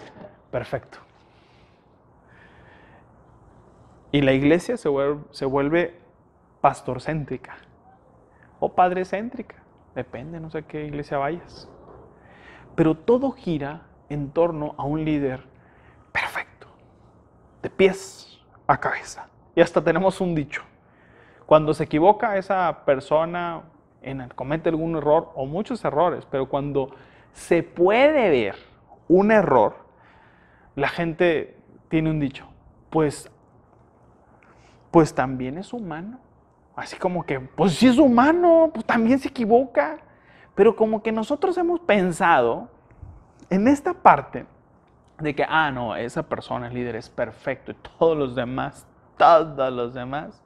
perfecto. 0.51 0.99
Y 4.11 4.21
la 4.21 4.35
iglesia 4.35 4.77
se 4.77 4.91
vuelve, 4.91 5.23
se 5.31 5.47
vuelve 5.47 5.99
pastorcéntrica 6.61 7.57
o 8.61 8.75
padrecéntrica, 8.75 9.57
depende, 9.95 10.39
no 10.39 10.51
sé 10.51 10.65
qué 10.65 10.85
iglesia 10.85 11.17
vayas. 11.17 11.67
Pero 12.75 12.95
todo 12.95 13.31
gira 13.31 13.87
en 14.13 14.31
torno 14.31 14.75
a 14.77 14.85
un 14.85 15.05
líder 15.05 15.53
de 17.63 17.71
pies 17.71 18.41
a 18.67 18.77
cabeza. 18.79 19.29
Y 19.55 19.61
hasta 19.61 19.83
tenemos 19.83 20.21
un 20.21 20.35
dicho. 20.35 20.63
Cuando 21.47 21.73
se 21.75 21.85
equivoca 21.85 22.37
esa 22.37 22.85
persona, 22.85 23.63
en, 24.03 24.29
comete 24.35 24.69
algún 24.69 24.97
error 24.97 25.31
o 25.35 25.47
muchos 25.47 25.85
errores, 25.85 26.27
pero 26.31 26.49
cuando 26.49 26.95
se 27.33 27.63
puede 27.63 28.31
ver 28.31 28.57
un 29.09 29.31
error, 29.31 29.77
la 30.75 30.89
gente 30.89 31.57
tiene 31.89 32.11
un 32.11 32.19
dicho, 32.19 32.47
pues, 32.91 33.31
pues 34.91 35.15
también 35.15 35.59
es 35.59 35.73
humano. 35.73 36.19
Así 36.75 36.97
como 36.97 37.25
que, 37.25 37.39
pues 37.39 37.75
si 37.75 37.87
es 37.87 37.99
humano, 37.99 38.71
pues 38.73 38.87
también 38.87 39.19
se 39.19 39.29
equivoca. 39.29 39.99
Pero 40.55 40.75
como 40.75 41.03
que 41.03 41.13
nosotros 41.13 41.57
hemos 41.59 41.81
pensado 41.81 42.71
en 43.53 43.69
esta 43.69 43.93
parte 43.93 44.47
de 45.19 45.35
que, 45.35 45.45
ah, 45.47 45.71
no, 45.71 45.95
esa 45.95 46.23
persona, 46.23 46.69
el 46.69 46.75
líder, 46.75 46.97
es 46.97 47.11
perfecto 47.11 47.73
y 47.73 47.75
todos 47.75 48.17
los 48.17 48.35
demás, 48.35 48.87
todos 49.19 49.73
los 49.73 49.93
demás, 49.93 50.43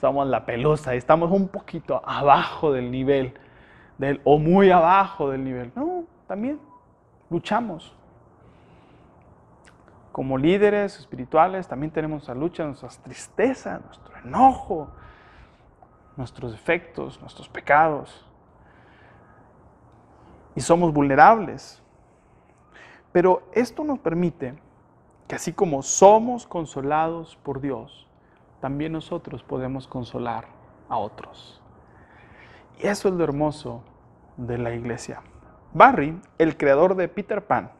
somos 0.00 0.26
la 0.26 0.44
pelusa 0.44 0.94
estamos 0.94 1.30
un 1.30 1.48
poquito 1.48 2.02
abajo 2.04 2.72
del 2.72 2.90
nivel, 2.90 3.34
del, 3.96 4.20
o 4.24 4.38
muy 4.38 4.70
abajo 4.70 5.30
del 5.30 5.44
nivel. 5.44 5.72
No, 5.76 6.04
también 6.26 6.60
luchamos. 7.30 7.94
Como 10.10 10.36
líderes 10.36 10.98
espirituales 10.98 11.68
también 11.68 11.92
tenemos 11.92 12.26
la 12.28 12.34
lucha, 12.34 12.64
nuestras 12.64 12.98
tristezas, 12.98 13.80
nuestro 13.84 14.16
enojo, 14.18 14.88
nuestros 16.16 16.52
defectos, 16.52 17.20
nuestros 17.20 17.48
pecados. 17.48 18.26
Y 20.56 20.60
somos 20.60 20.92
vulnerables. 20.92 21.83
Pero 23.14 23.44
esto 23.52 23.84
nos 23.84 24.00
permite 24.00 24.54
que 25.28 25.36
así 25.36 25.52
como 25.52 25.84
somos 25.84 26.48
consolados 26.48 27.36
por 27.44 27.60
Dios, 27.60 28.08
también 28.60 28.90
nosotros 28.90 29.44
podemos 29.44 29.86
consolar 29.86 30.46
a 30.88 30.98
otros. 30.98 31.62
Y 32.82 32.88
eso 32.88 33.06
es 33.06 33.14
lo 33.14 33.22
hermoso 33.22 33.84
de 34.36 34.58
la 34.58 34.74
iglesia. 34.74 35.22
Barry, 35.72 36.20
el 36.38 36.56
creador 36.56 36.96
de 36.96 37.06
Peter 37.06 37.46
Pan, 37.46 37.70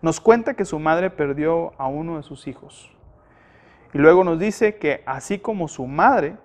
nos 0.00 0.22
cuenta 0.22 0.54
que 0.54 0.64
su 0.64 0.78
madre 0.78 1.10
perdió 1.10 1.74
a 1.76 1.86
uno 1.86 2.16
de 2.16 2.22
sus 2.22 2.46
hijos. 2.46 2.90
Y 3.92 3.98
luego 3.98 4.24
nos 4.24 4.38
dice 4.38 4.78
que 4.78 5.02
así 5.04 5.38
como 5.38 5.68
su 5.68 5.86
madre 5.86 6.38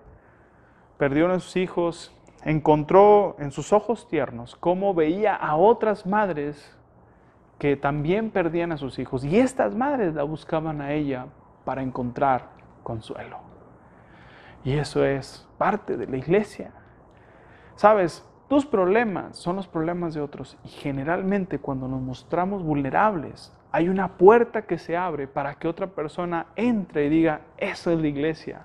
perdió 0.98 1.24
a 1.24 1.26
uno 1.28 1.36
de 1.36 1.40
sus 1.40 1.56
hijos, 1.56 2.14
encontró 2.44 3.38
en 3.40 3.54
sus 3.54 3.72
ojos 3.72 4.06
tiernos 4.10 4.58
cómo 4.58 4.94
veía 4.94 5.34
a 5.34 5.56
otras 5.56 6.06
madres 6.06 6.78
que 7.64 7.78
también 7.78 8.30
perdían 8.30 8.74
a 8.74 8.78
sus 8.78 9.00
hijos. 9.00 9.24
Y 9.24 9.40
estas 9.40 9.74
madres 9.74 10.16
la 10.16 10.24
buscaban 10.24 10.82
a 10.82 10.92
ella 10.92 11.28
para 11.64 11.82
encontrar 11.82 12.50
consuelo. 12.84 13.38
Y 14.66 14.74
eso 14.74 15.06
es 15.06 15.48
parte 15.58 15.96
de 15.96 16.06
la 16.06 16.18
iglesia. 16.18 16.72
Sabes, 17.78 18.30
tus 18.50 18.66
problemas 18.66 19.38
son 19.38 19.56
los 19.56 19.70
problemas 19.70 20.14
de 20.14 20.20
otros 20.20 20.58
y 20.66 20.68
generalmente 20.68 21.58
cuando 21.58 21.88
nos 21.88 22.02
mostramos 22.02 22.64
vulnerables 22.64 23.56
hay 23.72 23.88
una 23.88 24.18
puerta 24.18 24.64
que 24.64 24.78
se 24.78 24.98
abre 24.98 25.26
para 25.26 25.54
que 25.54 25.70
otra 25.70 25.88
persona 25.88 26.48
entre 26.58 27.06
y 27.06 27.10
diga, 27.10 27.44
eso 27.58 27.92
es 27.92 28.00
la 28.02 28.08
iglesia. 28.10 28.64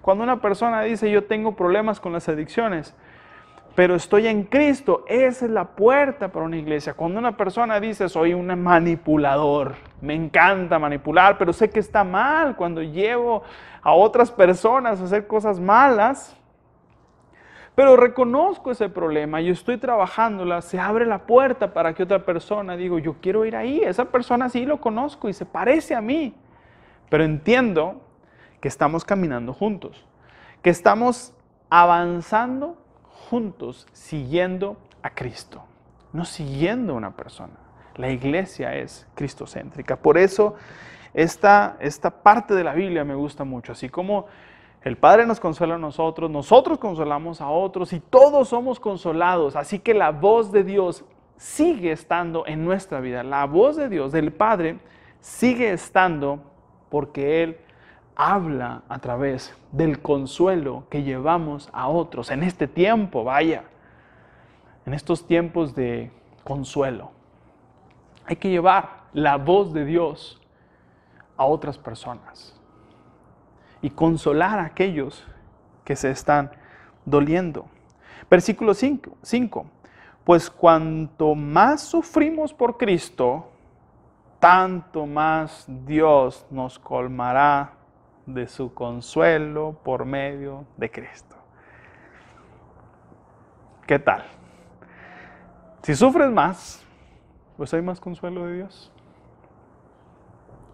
Cuando 0.00 0.24
una 0.24 0.40
persona 0.40 0.80
dice, 0.80 1.10
yo 1.10 1.24
tengo 1.24 1.56
problemas 1.56 2.00
con 2.00 2.14
las 2.14 2.26
adicciones, 2.26 2.96
pero 3.74 3.94
estoy 3.94 4.26
en 4.26 4.44
Cristo, 4.44 5.04
esa 5.06 5.44
es 5.44 5.50
la 5.50 5.64
puerta 5.64 6.28
para 6.32 6.44
una 6.44 6.56
iglesia. 6.56 6.94
Cuando 6.94 7.18
una 7.18 7.36
persona 7.36 7.78
dice, 7.78 8.08
soy 8.08 8.34
un 8.34 8.46
manipulador, 8.60 9.76
me 10.00 10.14
encanta 10.14 10.78
manipular, 10.78 11.38
pero 11.38 11.52
sé 11.52 11.70
que 11.70 11.80
está 11.80 12.02
mal. 12.02 12.56
Cuando 12.56 12.82
llevo 12.82 13.42
a 13.82 13.92
otras 13.92 14.30
personas 14.30 15.00
a 15.00 15.04
hacer 15.04 15.26
cosas 15.26 15.60
malas, 15.60 16.36
pero 17.74 17.96
reconozco 17.96 18.72
ese 18.72 18.88
problema, 18.88 19.40
yo 19.40 19.52
estoy 19.52 19.78
trabajándola, 19.78 20.60
se 20.60 20.78
abre 20.78 21.06
la 21.06 21.20
puerta 21.20 21.72
para 21.72 21.94
que 21.94 22.02
otra 22.02 22.24
persona 22.26 22.76
digo, 22.76 22.98
yo 22.98 23.16
quiero 23.22 23.46
ir 23.46 23.56
ahí, 23.56 23.80
esa 23.80 24.06
persona 24.06 24.48
sí 24.48 24.66
lo 24.66 24.80
conozco 24.80 25.28
y 25.28 25.32
se 25.32 25.46
parece 25.46 25.94
a 25.94 26.00
mí, 26.00 26.34
pero 27.08 27.24
entiendo 27.24 28.02
que 28.60 28.68
estamos 28.68 29.04
caminando 29.04 29.54
juntos, 29.54 30.04
que 30.60 30.68
estamos 30.68 31.32
avanzando 31.70 32.76
juntos 33.30 33.86
siguiendo 33.92 34.76
a 35.02 35.10
Cristo, 35.10 35.62
no 36.12 36.24
siguiendo 36.24 36.94
a 36.94 36.96
una 36.96 37.16
persona. 37.16 37.54
La 37.94 38.10
iglesia 38.10 38.74
es 38.74 39.06
cristocéntrica. 39.14 39.96
Por 39.96 40.18
eso 40.18 40.56
esta, 41.14 41.76
esta 41.80 42.10
parte 42.10 42.54
de 42.54 42.64
la 42.64 42.74
Biblia 42.74 43.04
me 43.04 43.14
gusta 43.14 43.44
mucho, 43.44 43.72
así 43.72 43.88
como 43.88 44.26
el 44.82 44.96
Padre 44.96 45.26
nos 45.26 45.38
consuela 45.38 45.76
a 45.76 45.78
nosotros, 45.78 46.28
nosotros 46.28 46.78
consolamos 46.78 47.40
a 47.40 47.48
otros 47.50 47.92
y 47.92 48.00
todos 48.00 48.48
somos 48.48 48.80
consolados. 48.80 49.54
Así 49.54 49.78
que 49.78 49.94
la 49.94 50.10
voz 50.10 50.50
de 50.50 50.64
Dios 50.64 51.04
sigue 51.36 51.92
estando 51.92 52.46
en 52.46 52.64
nuestra 52.64 53.00
vida. 53.00 53.22
La 53.22 53.44
voz 53.44 53.76
de 53.76 53.88
Dios, 53.88 54.10
del 54.10 54.32
Padre, 54.32 54.78
sigue 55.20 55.70
estando 55.70 56.40
porque 56.88 57.42
Él 57.42 57.58
habla 58.20 58.82
a 58.90 58.98
través 58.98 59.56
del 59.72 60.02
consuelo 60.02 60.84
que 60.90 61.02
llevamos 61.02 61.70
a 61.72 61.88
otros 61.88 62.30
en 62.30 62.42
este 62.42 62.68
tiempo, 62.68 63.24
vaya, 63.24 63.64
en 64.84 64.92
estos 64.92 65.26
tiempos 65.26 65.74
de 65.74 66.12
consuelo. 66.44 67.12
Hay 68.26 68.36
que 68.36 68.50
llevar 68.50 69.04
la 69.14 69.38
voz 69.38 69.72
de 69.72 69.86
Dios 69.86 70.38
a 71.38 71.46
otras 71.46 71.78
personas 71.78 72.54
y 73.80 73.88
consolar 73.88 74.58
a 74.58 74.66
aquellos 74.66 75.24
que 75.82 75.96
se 75.96 76.10
están 76.10 76.50
doliendo. 77.06 77.64
Versículo 78.30 78.74
5. 78.74 79.66
Pues 80.24 80.50
cuanto 80.50 81.34
más 81.34 81.80
sufrimos 81.80 82.52
por 82.52 82.76
Cristo, 82.76 83.50
tanto 84.38 85.06
más 85.06 85.64
Dios 85.86 86.44
nos 86.50 86.78
colmará 86.78 87.79
de 88.26 88.46
su 88.46 88.74
consuelo 88.74 89.78
por 89.82 90.04
medio 90.04 90.66
de 90.76 90.90
Cristo. 90.90 91.36
¿Qué 93.86 93.98
tal? 93.98 94.24
Si 95.82 95.94
sufres 95.94 96.30
más, 96.30 96.84
pues 97.56 97.72
hay 97.74 97.82
más 97.82 98.00
consuelo 98.00 98.46
de 98.46 98.56
Dios. 98.56 98.92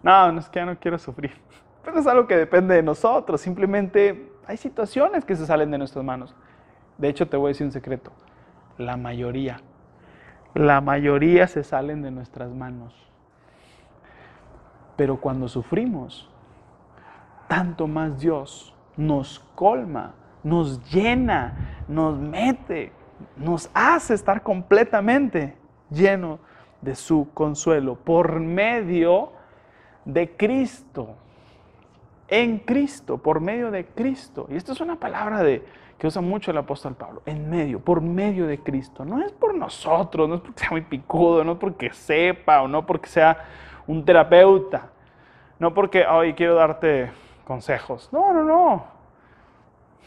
No, 0.03 0.31
no 0.31 0.39
es 0.39 0.49
que 0.49 0.59
ya 0.59 0.65
no 0.65 0.77
quiero 0.77 0.97
sufrir. 0.97 1.31
Pero 1.83 1.99
es 1.99 2.07
algo 2.07 2.27
que 2.27 2.37
depende 2.37 2.75
de 2.75 2.83
nosotros. 2.83 3.41
Simplemente 3.41 4.31
hay 4.45 4.57
situaciones 4.57 5.25
que 5.25 5.35
se 5.35 5.45
salen 5.45 5.71
de 5.71 5.77
nuestras 5.77 6.03
manos. 6.03 6.35
De 6.97 7.09
hecho, 7.09 7.27
te 7.27 7.37
voy 7.37 7.47
a 7.47 7.49
decir 7.49 7.65
un 7.65 7.71
secreto. 7.71 8.11
La 8.77 8.97
mayoría, 8.97 9.61
la 10.53 10.81
mayoría 10.81 11.47
se 11.47 11.63
salen 11.63 12.01
de 12.01 12.11
nuestras 12.11 12.51
manos. 12.51 12.93
Pero 14.95 15.19
cuando 15.19 15.47
sufrimos, 15.47 16.29
tanto 17.47 17.87
más 17.87 18.19
Dios 18.19 18.73
nos 18.95 19.39
colma, 19.55 20.13
nos 20.43 20.83
llena, 20.91 21.83
nos 21.87 22.17
mete, 22.17 22.91
nos 23.35 23.69
hace 23.73 24.13
estar 24.13 24.41
completamente 24.41 25.57
lleno 25.89 26.39
de 26.81 26.95
su 26.95 27.29
consuelo 27.33 27.95
por 27.95 28.39
medio 28.39 29.31
de 30.05 30.35
Cristo 30.35 31.15
en 32.27 32.59
Cristo, 32.59 33.17
por 33.17 33.39
medio 33.39 33.71
de 33.71 33.85
Cristo. 33.85 34.47
Y 34.49 34.55
esto 34.55 34.73
es 34.73 34.81
una 34.81 34.99
palabra 34.99 35.43
de, 35.43 35.63
que 35.97 36.07
usa 36.07 36.21
mucho 36.21 36.51
el 36.51 36.57
apóstol 36.57 36.95
Pablo, 36.95 37.21
en 37.25 37.49
medio, 37.49 37.79
por 37.79 38.01
medio 38.01 38.47
de 38.47 38.59
Cristo. 38.59 39.05
No 39.05 39.23
es 39.23 39.31
por 39.31 39.55
nosotros, 39.55 40.27
no 40.27 40.35
es 40.35 40.41
porque 40.41 40.59
sea 40.59 40.71
muy 40.71 40.81
picudo, 40.81 41.43
no 41.43 41.53
es 41.53 41.57
porque 41.57 41.91
sepa 41.91 42.61
o 42.61 42.67
no 42.67 42.85
porque 42.85 43.07
sea 43.07 43.45
un 43.85 44.03
terapeuta, 44.03 44.89
no 45.59 45.73
porque 45.73 46.05
hoy 46.05 46.33
quiero 46.33 46.55
darte 46.55 47.11
consejos. 47.47 48.09
No, 48.11 48.33
no, 48.33 48.43
no. 48.43 48.85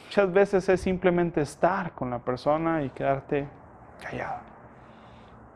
Muchas 0.04 0.30
veces 0.30 0.68
es 0.68 0.80
simplemente 0.82 1.40
estar 1.40 1.92
con 1.92 2.10
la 2.10 2.18
persona 2.18 2.82
y 2.82 2.90
quedarte 2.90 3.48
callado 4.02 4.40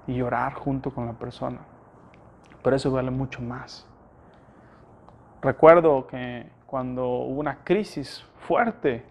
y 0.06 0.14
llorar 0.14 0.54
junto 0.54 0.92
con 0.92 1.06
la 1.06 1.12
persona. 1.12 1.58
Pero 2.62 2.76
eso 2.76 2.90
vale 2.90 3.10
mucho 3.10 3.42
más. 3.42 3.86
Recuerdo 5.42 6.06
que 6.06 6.48
cuando 6.66 7.06
hubo 7.06 7.40
una 7.40 7.62
crisis 7.64 8.24
fuerte 8.46 9.04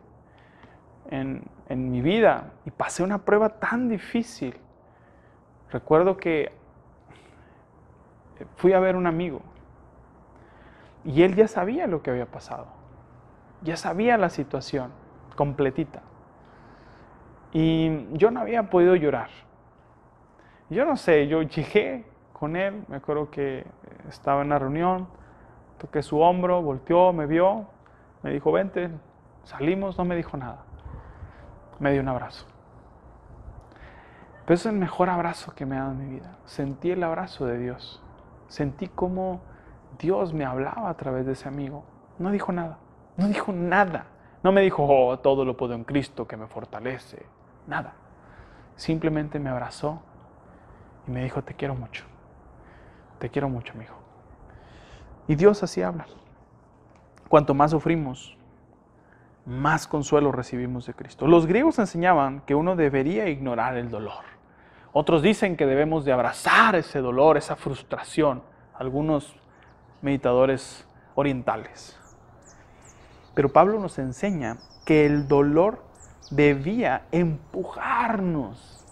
en, 1.11 1.43
mi 1.69 2.01
vida 2.01 2.51
y 2.65 2.71
pasé 2.71 3.03
una 3.03 3.19
prueba 3.19 3.49
tan 3.49 3.89
difícil, 3.89 4.55
recuerdo 5.71 6.17
que 6.17 6.51
fui 8.57 8.73
a 8.73 8.79
ver 8.79 8.95
un 8.95 9.07
amigo 9.07 9.41
y 11.05 11.23
él 11.23 11.35
ya 11.35 11.47
sabía 11.47 11.87
lo 11.87 12.01
que 12.01 12.11
había 12.11 12.25
pasado, 12.25 12.67
ya 13.61 13.77
sabía 13.77 14.17
la 14.17 14.29
situación 14.29 14.91
completita. 15.35 16.01
Y 17.51 18.07
yo 18.17 18.31
no 18.31 18.39
había 18.39 18.69
podido 18.69 18.95
llorar. 18.95 19.29
Yo 20.69 20.85
no 20.85 20.97
sé, 20.97 21.27
yo 21.27 21.43
llegué 21.43 22.05
con 22.31 22.55
él, 22.55 22.83
me 22.87 22.95
acuerdo 22.95 23.29
que 23.29 23.65
estaba 24.09 24.41
en 24.41 24.49
la 24.49 24.59
reunión, 24.59 25.07
toqué 25.77 26.01
su 26.01 26.19
hombro, 26.19 26.61
volteó, 26.61 27.13
me 27.13 27.27
vio, 27.27 27.67
me 28.23 28.31
dijo, 28.31 28.51
vente, 28.51 28.89
salimos, 29.43 29.97
no 29.97 30.05
me 30.05 30.15
dijo 30.15 30.35
nada. 30.37 30.63
Me 31.79 31.91
dio 31.91 32.01
un 32.01 32.07
abrazo. 32.07 32.47
Pero 34.45 34.55
es 34.55 34.65
el 34.65 34.73
mejor 34.73 35.09
abrazo 35.09 35.53
que 35.55 35.65
me 35.65 35.75
ha 35.75 35.81
dado 35.81 35.91
en 35.91 35.99
mi 35.99 36.15
vida. 36.15 36.37
Sentí 36.45 36.91
el 36.91 37.03
abrazo 37.03 37.45
de 37.45 37.57
Dios. 37.57 38.01
Sentí 38.47 38.87
cómo 38.87 39.41
Dios 39.99 40.33
me 40.33 40.45
hablaba 40.45 40.89
a 40.89 40.93
través 40.95 41.25
de 41.25 41.33
ese 41.33 41.47
amigo. 41.47 41.83
No 42.19 42.31
dijo 42.31 42.51
nada. 42.51 42.77
No 43.17 43.27
dijo 43.27 43.51
nada. 43.51 44.05
No 44.43 44.51
me 44.51 44.61
dijo, 44.61 44.83
oh, 44.83 45.17
todo 45.19 45.45
lo 45.45 45.55
puedo 45.55 45.73
en 45.73 45.83
Cristo 45.83 46.27
que 46.27 46.37
me 46.37 46.47
fortalece. 46.47 47.25
Nada. 47.67 47.93
Simplemente 48.75 49.39
me 49.39 49.49
abrazó 49.49 50.01
y 51.07 51.11
me 51.11 51.23
dijo, 51.23 51.43
te 51.43 51.53
quiero 51.53 51.75
mucho. 51.75 52.05
Te 53.19 53.29
quiero 53.29 53.47
mucho, 53.49 53.73
amigo. 53.73 53.93
Y 55.27 55.35
Dios 55.35 55.63
así 55.63 55.81
habla. 55.81 56.05
Cuanto 57.29 57.53
más 57.53 57.71
sufrimos, 57.71 58.37
más 59.45 59.87
consuelo 59.87 60.31
recibimos 60.31 60.85
de 60.85 60.93
Cristo. 60.93 61.27
Los 61.27 61.45
griegos 61.45 61.79
enseñaban 61.79 62.41
que 62.41 62.55
uno 62.55 62.75
debería 62.75 63.29
ignorar 63.29 63.77
el 63.77 63.89
dolor. 63.89 64.23
Otros 64.91 65.21
dicen 65.21 65.57
que 65.57 65.65
debemos 65.65 66.05
de 66.05 66.13
abrazar 66.13 66.75
ese 66.75 66.99
dolor, 66.99 67.37
esa 67.37 67.55
frustración. 67.55 68.43
Algunos 68.75 69.35
meditadores 70.03 70.85
orientales. 71.15 71.97
Pero 73.33 73.51
Pablo 73.51 73.79
nos 73.79 73.97
enseña 73.97 74.57
que 74.85 75.05
el 75.07 75.27
dolor 75.27 75.83
debía 76.29 77.07
empujarnos 77.11 78.85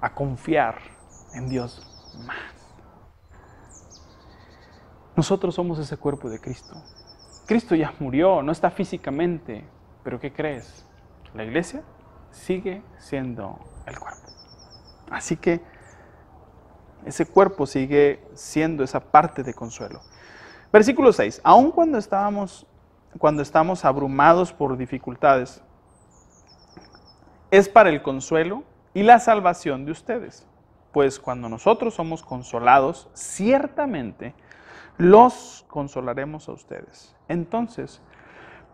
a 0.00 0.14
confiar 0.14 0.78
en 1.34 1.48
Dios 1.48 1.86
más. 2.26 2.38
Nosotros 5.14 5.54
somos 5.54 5.78
ese 5.78 5.96
cuerpo 5.96 6.28
de 6.28 6.40
Cristo. 6.40 6.74
Cristo 7.46 7.74
ya 7.74 7.94
murió, 8.00 8.42
no 8.42 8.50
está 8.50 8.70
físicamente, 8.70 9.64
pero 10.02 10.18
¿qué 10.18 10.32
crees? 10.32 10.86
La 11.34 11.44
iglesia 11.44 11.82
sigue 12.30 12.82
siendo 12.98 13.58
el 13.86 13.98
cuerpo. 13.98 14.28
Así 15.10 15.36
que 15.36 15.60
Ese 17.04 17.26
cuerpo 17.26 17.66
sigue 17.66 18.22
siendo 18.34 18.84
esa 18.84 19.00
parte 19.00 19.42
de 19.42 19.54
consuelo. 19.54 20.02
Versículo 20.72 21.12
6. 21.12 21.40
Aun 21.44 21.70
cuando 21.70 21.98
estábamos 21.98 22.66
cuando 23.18 23.42
estamos 23.42 23.84
abrumados 23.84 24.52
por 24.52 24.76
dificultades, 24.76 25.62
es 27.50 27.68
para 27.68 27.90
el 27.90 28.02
consuelo 28.02 28.64
y 28.94 29.02
la 29.02 29.18
salvación 29.18 29.84
de 29.84 29.92
ustedes. 29.92 30.46
Pues 30.92 31.18
cuando 31.20 31.48
nosotros 31.48 31.94
somos 31.94 32.22
consolados, 32.22 33.08
ciertamente 33.14 34.34
los 34.98 35.64
consolaremos 35.68 36.48
a 36.48 36.52
ustedes. 36.52 37.14
Entonces, 37.28 38.00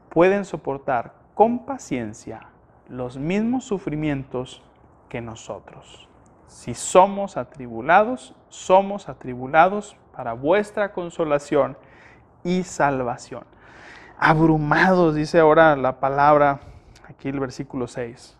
pueden 0.08 0.44
soportar 0.44 1.14
con 1.34 1.64
paciencia 1.64 2.48
los 2.88 3.18
mismos 3.18 3.64
sufrimientos 3.64 4.62
que 5.08 5.20
nosotros. 5.20 6.08
Si 6.46 6.74
somos 6.74 7.36
atribulados, 7.36 8.34
somos 8.48 9.08
atribulados 9.08 9.96
para 10.16 10.32
vuestra 10.32 10.92
consolación 10.92 11.76
y 12.44 12.62
salvación. 12.62 13.44
Abrumados, 14.18 15.14
dice 15.14 15.38
ahora 15.38 15.76
la 15.76 16.00
palabra, 16.00 16.60
aquí 17.08 17.28
el 17.28 17.40
versículo 17.40 17.86
6. 17.86 18.36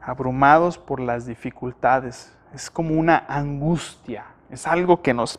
Abrumados 0.00 0.78
por 0.78 1.00
las 1.00 1.26
dificultades. 1.26 2.36
Es 2.54 2.70
como 2.70 2.94
una 2.94 3.24
angustia, 3.28 4.26
es 4.50 4.66
algo 4.66 5.02
que 5.02 5.12
nos 5.12 5.38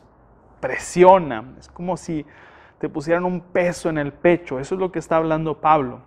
presiona, 0.60 1.44
es 1.58 1.68
como 1.68 1.96
si 1.96 2.24
te 2.78 2.88
pusieran 2.88 3.24
un 3.24 3.40
peso 3.40 3.88
en 3.88 3.98
el 3.98 4.12
pecho. 4.12 4.58
Eso 4.60 4.74
es 4.74 4.80
lo 4.80 4.92
que 4.92 4.98
está 4.98 5.16
hablando 5.16 5.60
Pablo. 5.60 6.00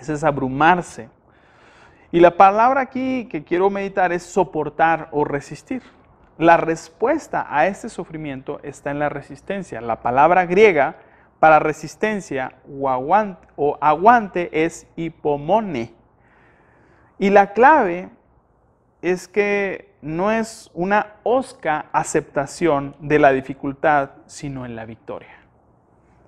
Ese 0.00 0.14
es 0.14 0.24
abrumarse. 0.24 1.08
Y 2.10 2.20
la 2.20 2.36
palabra 2.36 2.80
aquí 2.80 3.26
que 3.26 3.44
quiero 3.44 3.70
meditar 3.70 4.12
es 4.12 4.22
soportar 4.22 5.08
o 5.12 5.24
resistir. 5.24 5.82
La 6.38 6.56
respuesta 6.56 7.46
a 7.50 7.66
este 7.66 7.88
sufrimiento 7.88 8.60
está 8.62 8.92
en 8.92 9.00
la 9.00 9.08
resistencia. 9.08 9.80
La 9.80 10.02
palabra 10.02 10.46
griega 10.46 10.94
para 11.40 11.58
resistencia 11.58 12.54
o 12.70 12.88
aguante, 12.88 13.48
o 13.56 13.76
aguante 13.80 14.64
es 14.64 14.86
hipomone. 14.94 15.92
Y 17.18 17.30
la 17.30 17.52
clave 17.52 18.08
es 19.02 19.26
que 19.26 19.92
no 20.00 20.30
es 20.30 20.70
una 20.74 21.14
osca 21.24 21.86
aceptación 21.90 22.94
de 23.00 23.18
la 23.18 23.32
dificultad, 23.32 24.10
sino 24.26 24.64
en 24.64 24.76
la 24.76 24.84
victoria. 24.84 25.34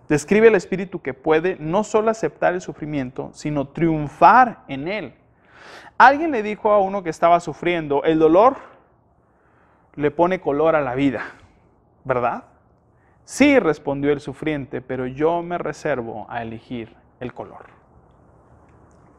Describe 0.08 0.48
el 0.48 0.56
espíritu 0.56 1.00
que 1.02 1.14
puede 1.14 1.56
no 1.60 1.84
solo 1.84 2.10
aceptar 2.10 2.54
el 2.54 2.60
sufrimiento, 2.60 3.30
sino 3.32 3.68
triunfar 3.68 4.64
en 4.66 4.88
él. 4.88 5.14
Alguien 5.98 6.32
le 6.32 6.42
dijo 6.42 6.72
a 6.72 6.80
uno 6.80 7.04
que 7.04 7.10
estaba 7.10 7.38
sufriendo, 7.38 8.02
el 8.02 8.18
dolor 8.18 8.56
le 9.94 10.11
pone 10.11 10.40
color 10.40 10.76
a 10.76 10.81
la 10.81 10.94
vida, 10.94 11.22
¿verdad? 12.05 12.44
Sí, 13.24 13.59
respondió 13.59 14.12
el 14.12 14.20
sufriente, 14.20 14.81
pero 14.81 15.07
yo 15.07 15.42
me 15.42 15.59
reservo 15.59 16.26
a 16.29 16.42
elegir 16.42 16.96
el 17.20 17.33
color. 17.33 17.66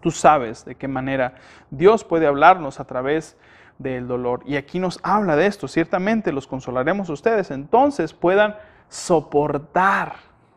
Tú 0.01 0.11
sabes 0.11 0.65
de 0.65 0.75
qué 0.75 0.87
manera 0.87 1.35
Dios 1.69 2.03
puede 2.03 2.27
hablarnos 2.27 2.79
a 2.79 2.85
través 2.85 3.37
del 3.77 4.07
dolor. 4.07 4.41
Y 4.45 4.55
aquí 4.55 4.79
nos 4.79 4.99
habla 5.03 5.35
de 5.35 5.45
esto. 5.45 5.67
Ciertamente 5.67 6.31
los 6.31 6.47
consolaremos 6.47 7.09
a 7.09 7.13
ustedes. 7.13 7.51
Entonces 7.51 8.13
puedan 8.13 8.55
soportar 8.89 10.15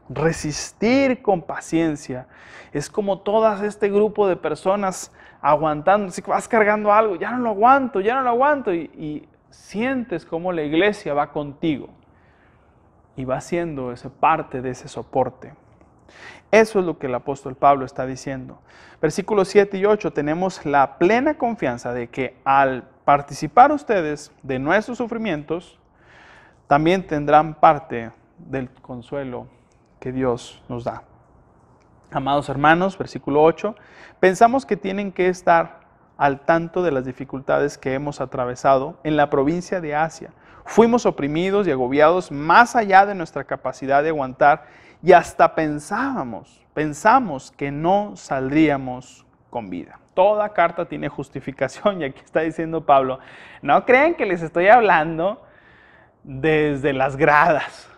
resistir 0.08 1.22
con 1.22 1.42
paciencia. 1.42 2.26
Es 2.72 2.90
como 2.90 3.20
todo 3.20 3.64
este 3.64 3.88
grupo 3.88 4.26
de 4.26 4.36
personas 4.36 5.12
aguantando, 5.40 6.10
si 6.10 6.22
vas 6.22 6.48
cargando 6.48 6.92
algo, 6.92 7.16
ya 7.16 7.30
no 7.30 7.38
lo 7.38 7.50
aguanto, 7.50 8.00
ya 8.00 8.14
no 8.16 8.22
lo 8.22 8.30
aguanto, 8.30 8.72
y 8.72 9.28
sientes 9.54 10.24
como 10.24 10.52
la 10.52 10.62
iglesia 10.62 11.14
va 11.14 11.32
contigo 11.32 11.88
y 13.16 13.24
va 13.24 13.40
siendo 13.40 13.92
ese 13.92 14.10
parte 14.10 14.60
de 14.60 14.70
ese 14.70 14.88
soporte. 14.88 15.54
Eso 16.50 16.78
es 16.78 16.84
lo 16.84 16.98
que 16.98 17.06
el 17.06 17.14
apóstol 17.14 17.56
Pablo 17.56 17.84
está 17.84 18.06
diciendo. 18.06 18.60
Versículos 19.00 19.48
7 19.48 19.78
y 19.78 19.86
8 19.86 20.12
tenemos 20.12 20.64
la 20.64 20.98
plena 20.98 21.34
confianza 21.34 21.92
de 21.92 22.08
que 22.08 22.36
al 22.44 22.84
participar 23.04 23.72
ustedes 23.72 24.32
de 24.42 24.58
nuestros 24.58 24.98
sufrimientos, 24.98 25.78
también 26.66 27.06
tendrán 27.06 27.54
parte 27.54 28.12
del 28.38 28.70
consuelo 28.70 29.46
que 30.00 30.12
Dios 30.12 30.62
nos 30.68 30.84
da. 30.84 31.02
Amados 32.10 32.48
hermanos, 32.48 32.96
versículo 32.96 33.42
8, 33.42 33.74
pensamos 34.20 34.64
que 34.64 34.76
tienen 34.76 35.12
que 35.12 35.28
estar 35.28 35.80
al 36.16 36.40
tanto 36.40 36.82
de 36.82 36.92
las 36.92 37.04
dificultades 37.04 37.78
que 37.78 37.94
hemos 37.94 38.20
atravesado 38.20 38.98
en 39.04 39.16
la 39.16 39.30
provincia 39.30 39.80
de 39.80 39.94
Asia. 39.94 40.30
Fuimos 40.64 41.06
oprimidos 41.06 41.66
y 41.66 41.70
agobiados 41.70 42.30
más 42.30 42.76
allá 42.76 43.04
de 43.06 43.14
nuestra 43.14 43.44
capacidad 43.44 44.02
de 44.02 44.10
aguantar 44.10 44.66
y 45.02 45.12
hasta 45.12 45.54
pensábamos, 45.54 46.64
pensamos 46.72 47.50
que 47.50 47.70
no 47.70 48.16
saldríamos 48.16 49.26
con 49.50 49.68
vida. 49.68 49.98
Toda 50.14 50.48
carta 50.52 50.86
tiene 50.86 51.08
justificación 51.08 52.00
y 52.00 52.04
aquí 52.04 52.22
está 52.24 52.40
diciendo 52.40 52.86
Pablo, 52.86 53.18
no 53.60 53.84
crean 53.84 54.14
que 54.14 54.26
les 54.26 54.42
estoy 54.42 54.68
hablando 54.68 55.42
desde 56.22 56.92
las 56.92 57.16
gradas. 57.16 57.88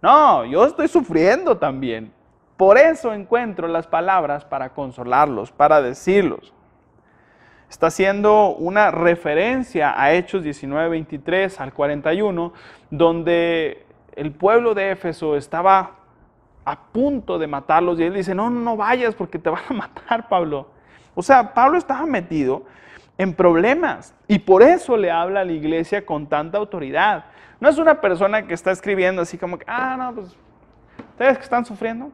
No, 0.00 0.44
yo 0.44 0.64
estoy 0.64 0.86
sufriendo 0.86 1.56
también. 1.56 2.12
Por 2.56 2.78
eso 2.78 3.12
encuentro 3.12 3.66
las 3.66 3.86
palabras 3.86 4.44
para 4.44 4.70
consolarlos, 4.70 5.50
para 5.50 5.82
decirlos. 5.82 6.54
Está 7.68 7.88
haciendo 7.88 8.54
una 8.54 8.90
referencia 8.90 10.00
a 10.00 10.12
Hechos 10.12 10.42
19, 10.42 10.88
23 10.88 11.60
al 11.60 11.72
41, 11.72 12.52
donde 12.90 13.84
el 14.14 14.32
pueblo 14.32 14.74
de 14.74 14.92
Éfeso 14.92 15.36
estaba 15.36 15.92
a 16.64 16.76
punto 16.76 17.38
de 17.38 17.46
matarlos 17.46 17.98
y 17.98 18.04
él 18.04 18.14
dice, 18.14 18.34
no, 18.34 18.50
no 18.50 18.76
vayas 18.76 19.14
porque 19.14 19.38
te 19.38 19.50
van 19.50 19.62
a 19.68 19.72
matar, 19.74 20.28
Pablo. 20.28 20.68
O 21.14 21.22
sea, 21.22 21.54
Pablo 21.54 21.78
estaba 21.78 22.06
metido 22.06 22.64
en 23.18 23.32
problemas 23.32 24.14
y 24.28 24.38
por 24.38 24.62
eso 24.62 24.96
le 24.96 25.10
habla 25.10 25.40
a 25.40 25.44
la 25.44 25.52
iglesia 25.52 26.04
con 26.04 26.26
tanta 26.26 26.58
autoridad. 26.58 27.26
No 27.60 27.68
es 27.68 27.78
una 27.78 28.00
persona 28.00 28.46
que 28.46 28.54
está 28.54 28.70
escribiendo 28.70 29.22
así 29.22 29.38
como 29.38 29.58
que, 29.58 29.64
ah, 29.66 29.96
no, 29.96 30.14
pues, 30.14 30.36
¿ustedes 31.12 31.38
que 31.38 31.44
están 31.44 31.64
sufriendo? 31.64 32.10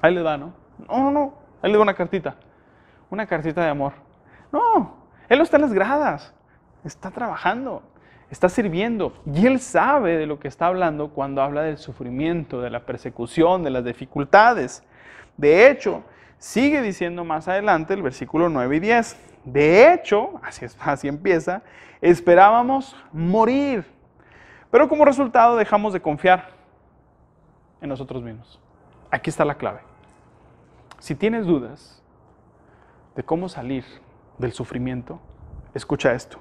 Ahí 0.00 0.14
le 0.14 0.22
da, 0.22 0.38
¿no? 0.38 0.52
No, 0.88 0.98
no, 0.98 1.10
no, 1.10 1.34
ahí 1.60 1.70
le 1.70 1.76
da 1.76 1.82
una 1.82 1.94
cartita, 1.94 2.36
una 3.10 3.26
cartita 3.26 3.62
de 3.62 3.68
amor. 3.68 3.92
No, 4.52 4.96
él 5.28 5.38
no 5.38 5.44
está 5.44 5.56
en 5.56 5.62
las 5.62 5.72
gradas, 5.72 6.32
está 6.84 7.10
trabajando, 7.10 7.82
está 8.30 8.48
sirviendo 8.48 9.14
y 9.26 9.46
él 9.46 9.60
sabe 9.60 10.16
de 10.16 10.26
lo 10.26 10.38
que 10.38 10.48
está 10.48 10.66
hablando 10.66 11.10
cuando 11.10 11.42
habla 11.42 11.62
del 11.62 11.78
sufrimiento, 11.78 12.60
de 12.60 12.70
la 12.70 12.86
persecución, 12.86 13.62
de 13.62 13.70
las 13.70 13.84
dificultades. 13.84 14.82
De 15.36 15.68
hecho, 15.68 16.04
sigue 16.38 16.80
diciendo 16.82 17.24
más 17.24 17.48
adelante 17.48 17.94
el 17.94 18.02
versículo 18.02 18.48
9 18.48 18.76
y 18.76 18.80
10. 18.80 19.16
De 19.44 19.92
hecho, 19.92 20.40
así, 20.42 20.64
es, 20.64 20.76
así 20.80 21.08
empieza, 21.08 21.62
esperábamos 22.00 22.96
morir, 23.12 23.84
pero 24.70 24.88
como 24.88 25.04
resultado 25.04 25.56
dejamos 25.56 25.92
de 25.92 26.00
confiar 26.00 26.50
en 27.80 27.88
nosotros 27.88 28.22
mismos. 28.22 28.60
Aquí 29.10 29.30
está 29.30 29.44
la 29.44 29.54
clave. 29.54 29.80
Si 30.98 31.14
tienes 31.14 31.46
dudas 31.46 31.99
de 33.20 33.24
cómo 33.26 33.50
salir 33.50 33.84
del 34.38 34.52
sufrimiento, 34.52 35.20
escucha 35.74 36.14
esto. 36.14 36.38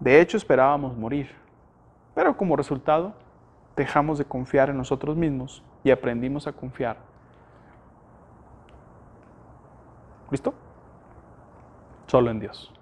De 0.00 0.18
hecho, 0.18 0.38
esperábamos 0.38 0.96
morir, 0.96 1.36
pero 2.14 2.34
como 2.34 2.56
resultado 2.56 3.12
dejamos 3.76 4.16
de 4.16 4.24
confiar 4.24 4.70
en 4.70 4.78
nosotros 4.78 5.18
mismos 5.18 5.62
y 5.82 5.90
aprendimos 5.90 6.46
a 6.46 6.52
confiar. 6.54 6.96
¿Listo? 10.30 10.54
Solo 12.06 12.30
en 12.30 12.40
Dios. 12.40 12.72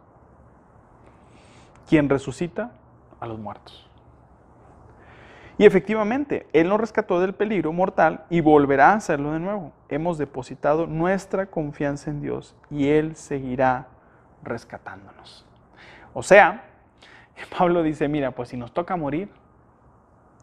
Quien 1.88 2.08
resucita 2.08 2.70
a 3.18 3.26
los 3.26 3.40
muertos. 3.40 3.90
Efectivamente, 5.66 6.46
Él 6.52 6.68
nos 6.68 6.80
rescató 6.80 7.20
del 7.20 7.34
peligro 7.34 7.72
mortal 7.72 8.24
y 8.30 8.40
volverá 8.40 8.90
a 8.90 8.94
hacerlo 8.94 9.32
de 9.32 9.38
nuevo. 9.38 9.72
Hemos 9.88 10.18
depositado 10.18 10.86
nuestra 10.86 11.46
confianza 11.46 12.10
en 12.10 12.20
Dios 12.20 12.56
y 12.70 12.88
Él 12.88 13.14
seguirá 13.14 13.86
rescatándonos. 14.42 15.46
O 16.14 16.22
sea, 16.22 16.64
Pablo 17.58 17.82
dice, 17.82 18.08
mira, 18.08 18.32
pues 18.32 18.48
si 18.48 18.56
nos 18.56 18.72
toca 18.72 18.96
morir, 18.96 19.30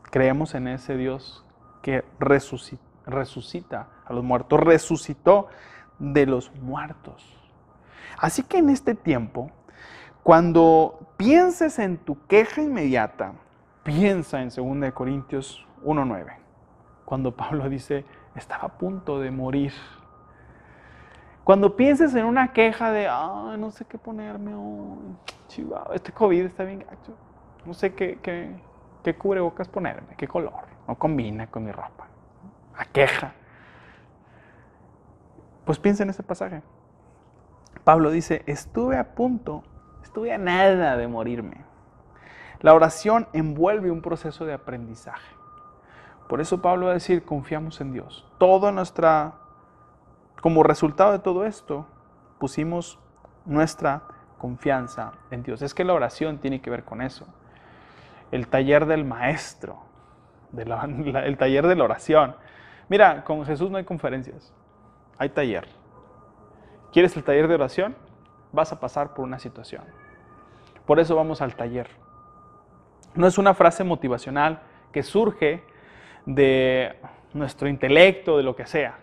creemos 0.10 0.56
en 0.56 0.68
ese 0.68 0.96
Dios 0.96 1.46
que 1.82 2.06
resucita, 2.20 2.84
resucita 3.06 3.88
a 4.06 4.14
los 4.14 4.24
muertos, 4.24 4.60
resucitó 4.60 5.48
de 5.98 6.26
los 6.26 6.54
muertos. 6.62 7.36
Así 8.18 8.44
que 8.44 8.60
en 8.60 8.70
este 8.70 8.96
tiempo, 8.96 9.52
cuando 10.24 11.14
pienses 11.18 11.80
en 11.80 11.98
tu 11.98 12.26
queja 12.28 12.62
inmediata, 12.62 13.34
piensa 13.90 14.40
en 14.40 14.50
2 14.50 14.94
Corintios 14.94 15.66
1.9, 15.84 16.36
cuando 17.06 17.36
Pablo 17.36 17.68
dice, 17.68 18.06
estaba 18.36 18.66
a 18.66 18.78
punto 18.78 19.20
de 19.20 19.32
morir. 19.32 19.74
Cuando 21.44 21.76
pienses 21.76 22.14
en 22.14 22.26
una 22.26 22.54
queja 22.54 22.92
de, 22.92 23.08
no 23.58 23.72
sé 23.72 23.86
qué 23.86 23.98
ponerme 23.98 24.52
chihuahua, 25.48 25.96
este 25.96 26.12
COVID 26.12 26.46
está 26.46 26.66
bien 26.66 26.86
gacho, 26.88 27.18
no 27.66 27.74
sé 27.74 27.96
qué, 27.96 28.20
qué, 28.22 28.62
qué 29.04 29.16
cubrebocas 29.16 29.68
ponerme, 29.68 30.16
qué 30.16 30.28
color, 30.28 30.68
no 30.88 30.94
combina 30.94 31.48
con 31.48 31.66
mi 31.66 31.72
ropa, 31.72 32.06
a 32.78 32.86
queja. 32.86 33.34
Pues 35.66 35.80
piensa 35.80 36.04
en 36.04 36.12
ese 36.12 36.22
pasaje. 36.22 36.62
Pablo 37.84 38.12
dice, 38.12 38.44
estuve 38.46 38.98
a 38.98 39.16
punto, 39.16 39.64
estuve 40.04 40.32
a 40.32 40.38
nada 40.38 40.96
de 40.96 41.08
morirme. 41.08 41.69
La 42.62 42.74
oración 42.74 43.28
envuelve 43.34 43.92
un 43.92 44.02
proceso 44.02 44.46
de 44.46 44.54
aprendizaje. 44.54 45.36
Por 46.28 46.42
eso 46.42 46.62
Pablo 46.62 46.88
va 46.88 46.92
a 46.92 46.96
decir, 46.96 47.24
confiamos 47.24 47.80
en 47.82 47.94
Dios. 47.94 48.26
Toda 48.38 48.72
nuestra, 48.72 49.34
como 50.42 50.64
resultado 50.64 51.12
de 51.14 51.20
todo 51.20 51.46
esto, 51.46 51.88
pusimos 52.38 53.00
nuestra 53.46 54.04
confianza 54.38 55.14
en 55.32 55.44
Dios. 55.44 55.62
Es 55.62 55.74
que 55.74 55.84
la 55.84 55.94
oración 55.94 56.38
tiene 56.38 56.62
que 56.62 56.70
ver 56.70 56.84
con 56.84 57.02
eso. 57.02 57.26
El 58.32 58.48
taller 58.48 58.86
del 58.86 59.06
maestro, 59.06 59.78
el 60.56 61.38
taller 61.38 61.66
de 61.66 61.76
la 61.76 61.84
oración. 61.84 62.36
Mira, 62.90 63.24
con 63.24 63.46
Jesús 63.46 63.72
no 63.72 63.78
hay 63.78 63.86
conferencias, 63.86 64.54
hay 65.18 65.30
taller. 65.30 65.68
¿Quieres 66.92 67.16
el 67.16 67.24
taller 67.24 67.48
de 67.48 67.56
oración? 67.56 67.96
Vas 68.52 68.72
a 68.72 68.80
pasar 68.80 69.14
por 69.14 69.26
una 69.26 69.40
situación. 69.40 69.84
Por 70.86 71.00
eso 71.00 71.16
vamos 71.16 71.42
al 71.42 71.56
taller. 71.56 71.88
No 73.16 73.28
es 73.28 73.38
una 73.38 73.54
frase 73.54 73.84
motivacional 73.84 74.62
que 74.92 75.04
surge 75.04 75.64
de 76.26 76.96
nuestro 77.34 77.68
intelecto, 77.68 78.38
de 78.38 78.44
lo 78.44 78.56
que 78.56 78.66
sea. 78.66 79.00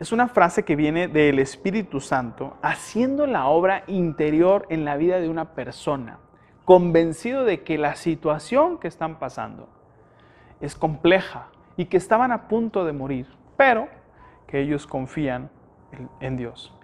Es 0.00 0.12
una 0.12 0.28
frase 0.28 0.64
que 0.64 0.76
viene 0.76 1.08
del 1.08 1.38
Espíritu 1.38 2.00
Santo 2.00 2.56
haciendo 2.62 3.26
la 3.26 3.46
obra 3.46 3.84
interior 3.86 4.66
en 4.68 4.84
la 4.84 4.96
vida 4.96 5.20
de 5.20 5.28
una 5.28 5.54
persona, 5.54 6.18
convencido 6.64 7.44
de 7.44 7.62
que 7.62 7.78
la 7.78 7.94
situación 7.94 8.78
que 8.78 8.88
están 8.88 9.18
pasando 9.18 9.68
es 10.60 10.74
compleja 10.74 11.48
y 11.76 11.86
que 11.86 11.96
estaban 11.96 12.32
a 12.32 12.48
punto 12.48 12.84
de 12.84 12.92
morir, 12.92 13.28
pero 13.56 13.88
que 14.46 14.60
ellos 14.60 14.86
confían 14.86 15.50
en 16.20 16.36
Dios. 16.36 16.74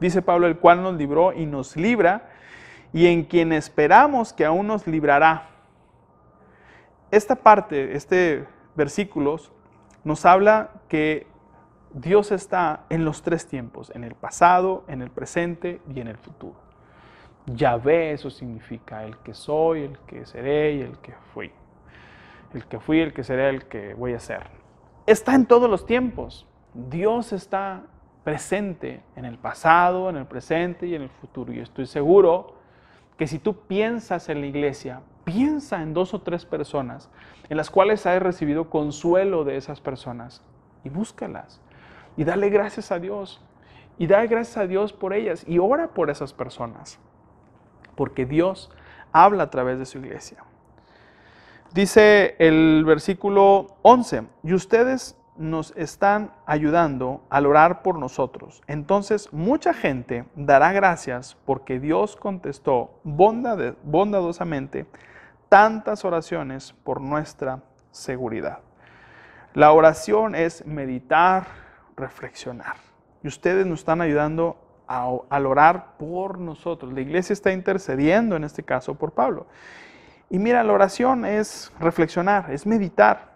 Dice 0.00 0.22
Pablo, 0.22 0.46
el 0.46 0.58
cual 0.58 0.82
nos 0.82 0.94
libró 0.94 1.32
y 1.32 1.46
nos 1.46 1.76
libra, 1.76 2.30
y 2.92 3.06
en 3.06 3.24
quien 3.24 3.52
esperamos 3.52 4.32
que 4.32 4.44
aún 4.44 4.66
nos 4.66 4.86
librará. 4.86 5.48
Esta 7.10 7.36
parte, 7.36 7.96
este 7.96 8.46
versículos, 8.76 9.50
nos 10.04 10.24
habla 10.24 10.70
que 10.88 11.26
Dios 11.92 12.30
está 12.30 12.84
en 12.88 13.04
los 13.04 13.22
tres 13.22 13.48
tiempos, 13.48 13.90
en 13.94 14.04
el 14.04 14.14
pasado, 14.14 14.84
en 14.86 15.02
el 15.02 15.10
presente 15.10 15.80
y 15.92 16.00
en 16.00 16.06
el 16.06 16.16
futuro. 16.16 16.54
Yahvé, 17.46 18.12
eso 18.12 18.30
significa 18.30 19.04
el 19.04 19.16
que 19.18 19.34
soy, 19.34 19.82
el 19.82 19.98
que 20.06 20.24
seré 20.24 20.74
y 20.74 20.80
el 20.82 20.98
que 20.98 21.12
fui. 21.34 21.50
El 22.54 22.64
que 22.66 22.78
fui, 22.78 23.00
el 23.00 23.12
que 23.12 23.24
seré, 23.24 23.48
el 23.48 23.66
que 23.66 23.94
voy 23.94 24.14
a 24.14 24.20
ser. 24.20 24.46
Está 25.06 25.34
en 25.34 25.46
todos 25.46 25.68
los 25.68 25.86
tiempos. 25.86 26.46
Dios 26.74 27.32
está 27.32 27.82
presente 28.22 29.02
en 29.16 29.24
el 29.24 29.38
pasado, 29.38 30.10
en 30.10 30.16
el 30.16 30.26
presente 30.26 30.86
y 30.86 30.94
en 30.94 31.02
el 31.02 31.08
futuro. 31.08 31.52
Y 31.52 31.58
estoy 31.58 31.86
seguro 31.86 32.54
que 33.16 33.26
si 33.26 33.40
tú 33.40 33.66
piensas 33.66 34.28
en 34.28 34.40
la 34.40 34.46
iglesia, 34.46 35.02
piensa 35.30 35.82
en 35.82 35.94
dos 35.94 36.12
o 36.14 36.20
tres 36.20 36.44
personas 36.44 37.08
en 37.48 37.56
las 37.56 37.70
cuales 37.70 38.04
has 38.06 38.20
recibido 38.20 38.68
consuelo 38.68 39.44
de 39.44 39.56
esas 39.56 39.80
personas 39.80 40.42
y 40.84 40.88
búscalas 40.88 41.60
y 42.16 42.24
dale 42.24 42.50
gracias 42.50 42.90
a 42.90 42.98
Dios 42.98 43.40
y 43.98 44.06
dale 44.06 44.26
gracias 44.26 44.56
a 44.56 44.66
Dios 44.66 44.92
por 44.92 45.12
ellas 45.12 45.44
y 45.46 45.58
ora 45.58 45.88
por 45.88 46.10
esas 46.10 46.32
personas 46.32 46.98
porque 47.94 48.26
Dios 48.26 48.70
habla 49.12 49.44
a 49.44 49.50
través 49.50 49.78
de 49.78 49.86
su 49.86 49.98
iglesia. 49.98 50.44
Dice 51.72 52.34
el 52.38 52.84
versículo 52.84 53.76
11, 53.82 54.22
y 54.42 54.54
ustedes 54.54 55.16
nos 55.36 55.72
están 55.76 56.32
ayudando 56.46 57.22
al 57.30 57.46
orar 57.46 57.82
por 57.82 57.98
nosotros. 57.98 58.62
Entonces 58.66 59.32
mucha 59.32 59.72
gente 59.72 60.24
dará 60.34 60.72
gracias 60.72 61.36
porque 61.44 61.78
Dios 61.78 62.16
contestó 62.16 62.98
bondadosamente 63.04 64.86
tantas 65.50 66.04
oraciones 66.06 66.72
por 66.72 67.02
nuestra 67.02 67.60
seguridad. 67.90 68.60
La 69.52 69.72
oración 69.72 70.34
es 70.34 70.64
meditar, 70.64 71.48
reflexionar. 71.96 72.76
Y 73.22 73.28
ustedes 73.28 73.66
nos 73.66 73.80
están 73.80 74.00
ayudando 74.00 74.56
a, 74.86 75.10
al 75.28 75.46
orar 75.46 75.98
por 75.98 76.38
nosotros. 76.38 76.92
La 76.92 77.00
iglesia 77.00 77.32
está 77.34 77.52
intercediendo 77.52 78.36
en 78.36 78.44
este 78.44 78.62
caso 78.62 78.94
por 78.94 79.12
Pablo. 79.12 79.48
Y 80.30 80.38
mira, 80.38 80.62
la 80.62 80.72
oración 80.72 81.24
es 81.24 81.72
reflexionar, 81.80 82.52
es 82.52 82.64
meditar. 82.64 83.32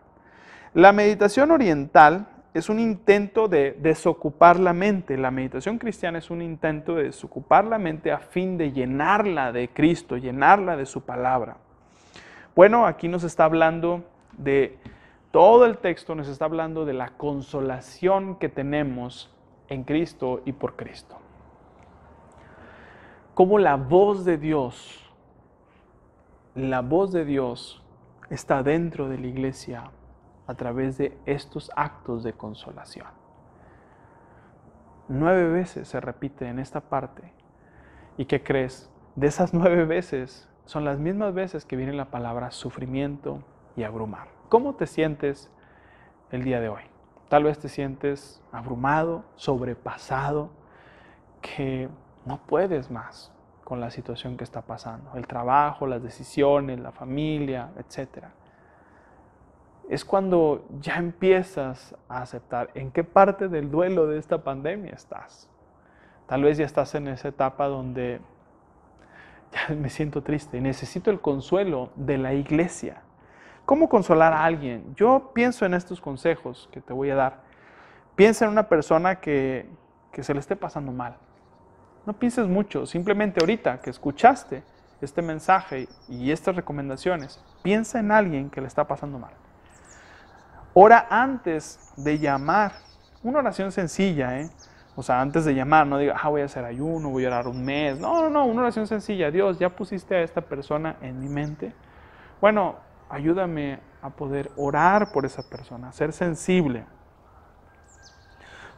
La 0.72 0.92
meditación 0.92 1.50
oriental 1.50 2.28
es 2.54 2.68
un 2.68 2.78
intento 2.78 3.48
de 3.48 3.72
desocupar 3.72 4.60
la 4.60 4.72
mente. 4.72 5.16
La 5.18 5.32
meditación 5.32 5.78
cristiana 5.78 6.18
es 6.18 6.30
un 6.30 6.42
intento 6.42 6.94
de 6.94 7.04
desocupar 7.04 7.64
la 7.64 7.78
mente 7.78 8.12
a 8.12 8.18
fin 8.18 8.56
de 8.56 8.70
llenarla 8.70 9.50
de 9.50 9.70
Cristo, 9.70 10.16
llenarla 10.16 10.76
de 10.76 10.86
su 10.86 11.04
palabra. 11.04 11.56
Bueno, 12.54 12.86
aquí 12.86 13.08
nos 13.08 13.24
está 13.24 13.44
hablando 13.46 14.04
de 14.38 14.78
todo 15.32 15.66
el 15.66 15.78
texto, 15.78 16.14
nos 16.14 16.28
está 16.28 16.44
hablando 16.44 16.84
de 16.84 16.92
la 16.92 17.08
consolación 17.16 18.36
que 18.36 18.48
tenemos 18.48 19.34
en 19.68 19.82
Cristo 19.82 20.40
y 20.44 20.52
por 20.52 20.76
Cristo. 20.76 21.18
Como 23.34 23.58
la 23.58 23.74
voz 23.74 24.24
de 24.24 24.38
Dios, 24.38 25.12
la 26.54 26.82
voz 26.82 27.10
de 27.10 27.24
Dios 27.24 27.82
está 28.30 28.62
dentro 28.62 29.08
de 29.08 29.18
la 29.18 29.26
iglesia 29.26 29.90
a 30.46 30.54
través 30.54 30.96
de 30.96 31.18
estos 31.26 31.72
actos 31.74 32.22
de 32.22 32.34
consolación. 32.34 33.08
Nueve 35.08 35.48
veces 35.48 35.88
se 35.88 36.00
repite 36.00 36.46
en 36.46 36.60
esta 36.60 36.80
parte. 36.80 37.32
¿Y 38.16 38.26
qué 38.26 38.44
crees? 38.44 38.88
De 39.16 39.26
esas 39.26 39.52
nueve 39.52 39.84
veces, 39.84 40.48
son 40.64 40.84
las 40.84 40.98
mismas 40.98 41.34
veces 41.34 41.64
que 41.64 41.76
viene 41.76 41.92
la 41.92 42.06
palabra 42.06 42.50
sufrimiento 42.50 43.40
y 43.76 43.82
abrumar. 43.82 44.28
¿Cómo 44.48 44.74
te 44.74 44.86
sientes 44.86 45.50
el 46.30 46.44
día 46.44 46.60
de 46.60 46.68
hoy? 46.68 46.82
Tal 47.28 47.44
vez 47.44 47.58
te 47.58 47.68
sientes 47.68 48.42
abrumado, 48.52 49.24
sobrepasado, 49.34 50.50
que 51.40 51.88
no 52.24 52.38
puedes 52.46 52.90
más 52.90 53.32
con 53.64 53.80
la 53.80 53.90
situación 53.90 54.36
que 54.36 54.44
está 54.44 54.62
pasando, 54.62 55.10
el 55.14 55.26
trabajo, 55.26 55.86
las 55.86 56.02
decisiones, 56.02 56.78
la 56.80 56.92
familia, 56.92 57.70
etc. 57.78 58.26
Es 59.88 60.04
cuando 60.04 60.66
ya 60.80 60.96
empiezas 60.96 61.96
a 62.08 62.22
aceptar 62.22 62.70
en 62.74 62.90
qué 62.90 63.04
parte 63.04 63.48
del 63.48 63.70
duelo 63.70 64.06
de 64.06 64.18
esta 64.18 64.42
pandemia 64.44 64.92
estás. 64.92 65.50
Tal 66.26 66.42
vez 66.42 66.56
ya 66.56 66.64
estás 66.64 66.94
en 66.94 67.08
esa 67.08 67.28
etapa 67.28 67.66
donde 67.66 68.20
ya 69.54 69.74
me 69.74 69.90
siento 69.90 70.22
triste, 70.22 70.60
necesito 70.60 71.10
el 71.10 71.20
consuelo 71.20 71.90
de 71.96 72.18
la 72.18 72.34
iglesia. 72.34 73.02
¿Cómo 73.64 73.88
consolar 73.88 74.32
a 74.32 74.44
alguien? 74.44 74.94
Yo 74.94 75.30
pienso 75.34 75.64
en 75.64 75.72
estos 75.72 76.00
consejos 76.00 76.68
que 76.70 76.80
te 76.80 76.92
voy 76.92 77.10
a 77.10 77.14
dar. 77.14 77.40
Piensa 78.14 78.44
en 78.44 78.50
una 78.50 78.68
persona 78.68 79.16
que, 79.16 79.66
que 80.12 80.22
se 80.22 80.34
le 80.34 80.40
esté 80.40 80.54
pasando 80.54 80.92
mal. 80.92 81.16
No 82.04 82.12
pienses 82.12 82.46
mucho, 82.46 82.84
simplemente 82.84 83.40
ahorita 83.40 83.80
que 83.80 83.88
escuchaste 83.88 84.62
este 85.00 85.22
mensaje 85.22 85.88
y 86.08 86.30
estas 86.30 86.56
recomendaciones, 86.56 87.42
piensa 87.62 87.98
en 87.98 88.12
alguien 88.12 88.50
que 88.50 88.60
le 88.60 88.66
está 88.66 88.86
pasando 88.86 89.18
mal. 89.18 89.32
Ora 90.74 91.06
antes 91.08 91.92
de 91.96 92.18
llamar. 92.18 92.72
Una 93.22 93.38
oración 93.38 93.72
sencilla, 93.72 94.38
¿eh? 94.40 94.50
O 94.96 95.02
sea, 95.02 95.20
antes 95.20 95.44
de 95.44 95.54
llamar, 95.54 95.86
no 95.86 95.98
diga, 95.98 96.14
ah, 96.20 96.28
voy 96.28 96.42
a 96.42 96.44
hacer 96.44 96.64
ayuno, 96.64 97.10
voy 97.10 97.24
a 97.24 97.28
orar 97.28 97.48
un 97.48 97.64
mes. 97.64 97.98
No, 97.98 98.22
no, 98.22 98.30
no, 98.30 98.44
una 98.44 98.62
oración 98.62 98.86
sencilla. 98.86 99.30
Dios, 99.30 99.58
ya 99.58 99.70
pusiste 99.70 100.14
a 100.14 100.22
esta 100.22 100.40
persona 100.40 100.96
en 101.00 101.18
mi 101.18 101.28
mente. 101.28 101.72
Bueno, 102.40 102.76
ayúdame 103.08 103.80
a 104.02 104.10
poder 104.10 104.50
orar 104.56 105.12
por 105.12 105.24
esa 105.24 105.42
persona, 105.48 105.90
ser 105.92 106.12
sensible. 106.12 106.84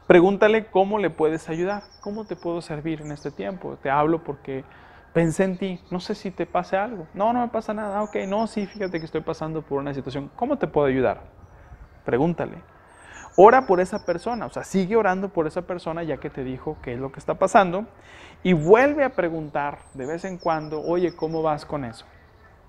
Pregúntale 0.07 0.67
cómo 0.67 0.99
le 0.99 1.11
puedes 1.11 1.49
ayudar, 1.49 1.83
cómo 2.01 2.25
te 2.25 2.37
puedo 2.37 2.63
servir 2.63 3.01
en 3.01 3.11
este 3.11 3.31
tiempo. 3.31 3.77
Te 3.83 3.91
hablo 3.91 4.23
porque 4.23 4.65
pensé 5.13 5.45
en 5.45 5.59
ti, 5.59 5.81
no 5.91 5.99
sé 5.99 6.15
si 6.15 6.31
te 6.31 6.47
pase 6.47 6.77
algo. 6.77 7.09
No, 7.13 7.33
no 7.33 7.41
me 7.41 7.49
pasa 7.49 7.75
nada. 7.75 8.03
Ok, 8.03 8.17
no, 8.29 8.47
sí, 8.47 8.67
fíjate 8.67 9.01
que 9.01 9.07
estoy 9.07 9.23
pasando 9.23 9.63
por 9.63 9.81
una 9.81 9.93
situación. 9.93 10.31
¿Cómo 10.37 10.59
te 10.59 10.69
puedo 10.69 10.87
ayudar? 10.87 11.23
Pregúntale. 12.05 12.76
Ora 13.37 13.67
por 13.67 13.81
esa 13.81 14.05
persona, 14.07 14.47
o 14.47 14.51
sea, 14.51 14.65
sigue 14.65 14.97
orando 14.97 15.29
por 15.29 15.47
esa 15.47 15.63
persona 15.63 16.03
ya 16.03 16.17
que 16.17 16.31
te 16.31 16.43
dijo 16.43 16.79
qué 16.83 16.95
es 16.95 16.99
lo 16.99 17.13
que 17.13 17.21
está 17.21 17.35
pasando 17.35 17.85
y 18.43 18.55
vuelve 18.55 19.05
a 19.05 19.11
preguntar 19.11 19.79
de 19.93 20.07
vez 20.07 20.25
en 20.25 20.39
cuando, 20.39 20.81
oye, 20.81 21.15
¿cómo 21.15 21.43
vas 21.43 21.67
con 21.67 21.85
eso? 21.85 22.07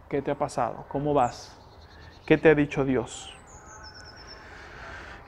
¿Qué 0.10 0.22
te 0.22 0.32
ha 0.32 0.36
pasado? 0.36 0.86
¿Cómo 0.90 1.14
vas? 1.14 1.58
¿Qué 2.26 2.38
te 2.38 2.50
ha 2.50 2.56
dicho 2.56 2.84
Dios? 2.84 3.34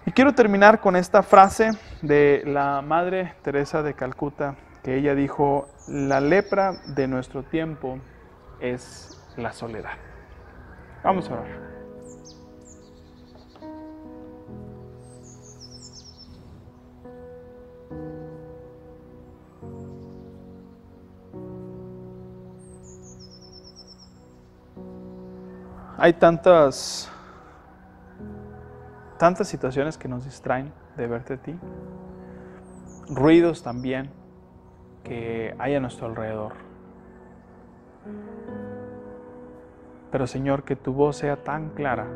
Y 0.06 0.12
quiero 0.12 0.34
terminar 0.34 0.82
con 0.82 0.98
esta 0.98 1.24
frase 1.24 1.72
de 2.02 2.44
la 2.46 2.82
Madre 2.82 3.36
Teresa 3.42 3.82
de 3.82 3.94
Calcuta, 3.94 4.56
que 4.84 4.96
ella 4.96 5.16
dijo, 5.16 5.70
la 5.88 6.20
lepra 6.20 6.74
de 6.88 7.08
nuestro 7.08 7.44
tiempo 7.44 8.00
es 8.60 9.22
la 9.38 9.54
soledad. 9.54 9.98
Vamos 11.04 11.30
a 11.30 11.34
orar. 11.34 11.79
Hay 26.02 26.14
tantas 26.14 27.12
tantas 29.18 29.50
situaciones 29.50 29.98
que 29.98 30.08
nos 30.08 30.24
distraen 30.24 30.72
de 30.96 31.06
verte 31.08 31.34
a 31.34 31.38
ti, 31.38 31.60
ruidos 33.10 33.64
también 33.64 34.10
que 35.04 35.54
hay 35.60 35.76
a 35.76 35.82
nuestro 35.82 36.08
alrededor. 36.08 36.54
Pero 40.10 40.26
Señor, 40.26 40.64
que 40.64 40.78
tu 40.78 40.94
voz 40.94 41.18
sea 41.18 41.44
tan 41.44 41.72
clara, 41.72 42.08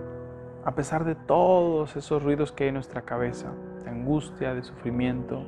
a 0.64 0.76
pesar 0.76 1.04
de 1.04 1.16
todos 1.16 1.98
esos 1.98 2.24
ruidos 2.24 2.54
que 2.54 2.64
hay 2.64 2.70
en 2.70 2.76
nuestra 2.76 3.02
cabeza, 3.02 3.50
de 3.84 3.90
angustia, 3.90 4.54
de 4.54 4.64
sufrimiento, 4.64 5.44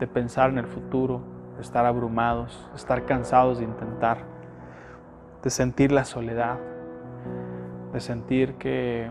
de 0.00 0.08
pensar 0.08 0.50
en 0.50 0.58
el 0.58 0.66
futuro, 0.66 1.20
de 1.54 1.62
estar 1.62 1.86
abrumados, 1.86 2.68
de 2.72 2.76
estar 2.76 3.06
cansados 3.06 3.58
de 3.58 3.64
intentar, 3.64 4.18
de 5.44 5.50
sentir 5.50 5.92
la 5.92 6.04
soledad, 6.04 6.58
de 7.92 8.00
sentir 8.00 8.54
que 8.54 9.10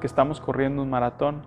que 0.00 0.06
estamos 0.06 0.40
corriendo 0.40 0.82
un 0.82 0.90
maratón, 0.90 1.42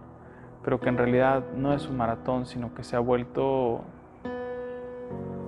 pero 0.64 0.80
que 0.80 0.90
en 0.90 0.98
realidad 0.98 1.44
no 1.56 1.74
es 1.74 1.88
un 1.88 1.98
maratón, 1.98 2.46
sino 2.46 2.74
que 2.74 2.84
se 2.84 2.96
ha 2.96 3.00
vuelto 3.00 3.82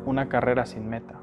una 0.05 0.29
carrera 0.29 0.65
sin 0.65 0.89
meta. 0.89 1.15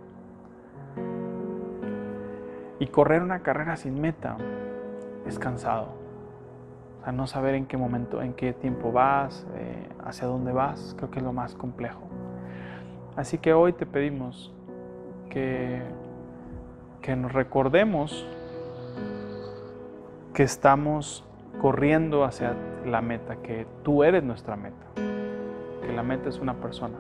Y 2.81 2.87
correr 2.89 3.23
una 3.23 3.41
carrera 3.41 3.77
sin 3.77 4.01
meta 4.01 4.37
es 5.27 5.39
cansado. 5.39 5.89
O 7.01 7.05
sea, 7.05 7.13
no 7.13 7.27
saber 7.27 7.55
en 7.55 7.67
qué 7.67 7.77
momento, 7.77 8.23
en 8.23 8.35
qué 8.35 8.53
tiempo 8.53 8.93
vas, 8.93 9.47
eh, 9.57 9.89
hacia 10.05 10.27
dónde 10.29 10.53
vas, 10.53 10.95
creo 10.97 11.11
que 11.11 11.19
es 11.19 11.25
lo 11.25 11.33
más 11.33 11.55
complejo. 11.55 12.03
Así 13.17 13.39
que 13.39 13.53
hoy 13.53 13.73
te 13.73 13.85
pedimos 13.85 14.53
que, 15.29 15.83
que 17.03 17.17
nos 17.17 17.33
recordemos 17.33 18.27
que 20.39 20.45
estamos 20.45 21.25
corriendo 21.61 22.23
hacia 22.23 22.55
la 22.87 23.01
meta, 23.01 23.39
que 23.43 23.67
tú 23.83 24.05
eres 24.05 24.23
nuestra 24.23 24.55
meta, 24.55 24.87
que 24.95 25.93
la 25.93 26.05
meta 26.05 26.29
es 26.29 26.39
una 26.39 26.55
persona. 26.55 26.95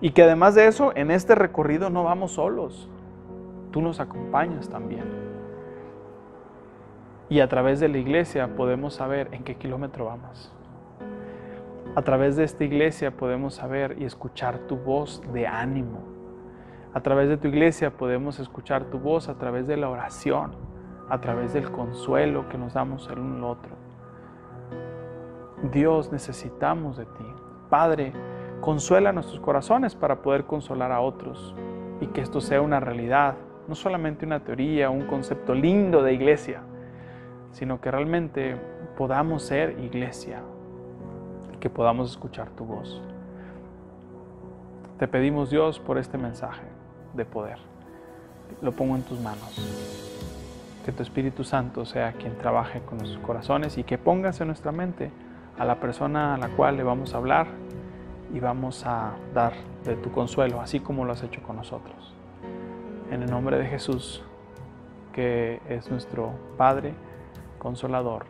Y 0.00 0.12
que 0.12 0.22
además 0.22 0.54
de 0.54 0.68
eso, 0.68 0.92
en 0.94 1.10
este 1.10 1.34
recorrido 1.34 1.90
no 1.90 2.04
vamos 2.04 2.30
solos, 2.30 2.88
tú 3.72 3.82
nos 3.82 3.98
acompañas 3.98 4.68
también. 4.68 5.02
Y 7.28 7.40
a 7.40 7.48
través 7.48 7.80
de 7.80 7.88
la 7.88 7.98
iglesia 7.98 8.54
podemos 8.54 8.94
saber 8.94 9.26
en 9.32 9.42
qué 9.42 9.56
kilómetro 9.56 10.04
vamos. 10.04 10.52
A 11.96 12.02
través 12.02 12.36
de 12.36 12.44
esta 12.44 12.62
iglesia 12.62 13.10
podemos 13.10 13.54
saber 13.54 13.96
y 13.98 14.04
escuchar 14.04 14.58
tu 14.68 14.76
voz 14.76 15.24
de 15.32 15.48
ánimo. 15.48 16.04
A 16.94 17.00
través 17.00 17.28
de 17.28 17.36
tu 17.36 17.48
iglesia 17.48 17.90
podemos 17.90 18.38
escuchar 18.38 18.84
tu 18.84 19.00
voz 19.00 19.28
a 19.28 19.38
través 19.38 19.66
de 19.66 19.76
la 19.76 19.88
oración, 19.88 20.69
a 21.10 21.20
través 21.20 21.52
del 21.52 21.70
consuelo 21.70 22.48
que 22.48 22.56
nos 22.56 22.74
damos 22.74 23.08
el 23.10 23.18
uno 23.18 23.36
al 23.36 23.44
otro. 23.44 23.72
Dios, 25.72 26.10
necesitamos 26.10 26.96
de 26.96 27.04
ti. 27.04 27.26
Padre, 27.68 28.12
consuela 28.60 29.12
nuestros 29.12 29.40
corazones 29.40 29.94
para 29.94 30.22
poder 30.22 30.44
consolar 30.44 30.92
a 30.92 31.00
otros 31.00 31.54
y 32.00 32.06
que 32.06 32.20
esto 32.20 32.40
sea 32.40 32.62
una 32.62 32.80
realidad, 32.80 33.34
no 33.68 33.74
solamente 33.74 34.24
una 34.24 34.40
teoría, 34.40 34.88
un 34.88 35.06
concepto 35.06 35.54
lindo 35.54 36.02
de 36.02 36.14
iglesia, 36.14 36.62
sino 37.52 37.80
que 37.80 37.90
realmente 37.90 38.56
podamos 38.96 39.42
ser 39.42 39.78
iglesia 39.80 40.42
y 41.52 41.56
que 41.58 41.68
podamos 41.68 42.10
escuchar 42.10 42.48
tu 42.50 42.64
voz. 42.64 43.02
Te 44.98 45.08
pedimos 45.08 45.50
Dios 45.50 45.78
por 45.80 45.98
este 45.98 46.18
mensaje 46.18 46.66
de 47.14 47.24
poder. 47.24 47.58
Lo 48.62 48.72
pongo 48.72 48.96
en 48.96 49.02
tus 49.02 49.18
manos. 49.20 50.09
Que 50.84 50.92
tu 50.92 51.02
Espíritu 51.02 51.44
Santo 51.44 51.84
sea 51.84 52.12
quien 52.12 52.38
trabaje 52.38 52.80
con 52.80 52.98
nuestros 52.98 53.22
corazones 53.24 53.78
y 53.78 53.84
que 53.84 53.98
pongas 53.98 54.40
en 54.40 54.48
nuestra 54.48 54.72
mente 54.72 55.10
a 55.58 55.64
la 55.64 55.78
persona 55.78 56.34
a 56.34 56.38
la 56.38 56.48
cual 56.48 56.76
le 56.76 56.82
vamos 56.82 57.14
a 57.14 57.18
hablar 57.18 57.46
y 58.32 58.40
vamos 58.40 58.86
a 58.86 59.12
dar 59.34 59.52
de 59.84 59.96
tu 59.96 60.10
consuelo, 60.10 60.60
así 60.60 60.80
como 60.80 61.04
lo 61.04 61.12
has 61.12 61.22
hecho 61.22 61.42
con 61.42 61.56
nosotros. 61.56 62.14
En 63.10 63.22
el 63.22 63.30
nombre 63.30 63.58
de 63.58 63.66
Jesús, 63.66 64.22
que 65.12 65.60
es 65.68 65.90
nuestro 65.90 66.32
Padre 66.56 66.94
consolador 67.58 68.26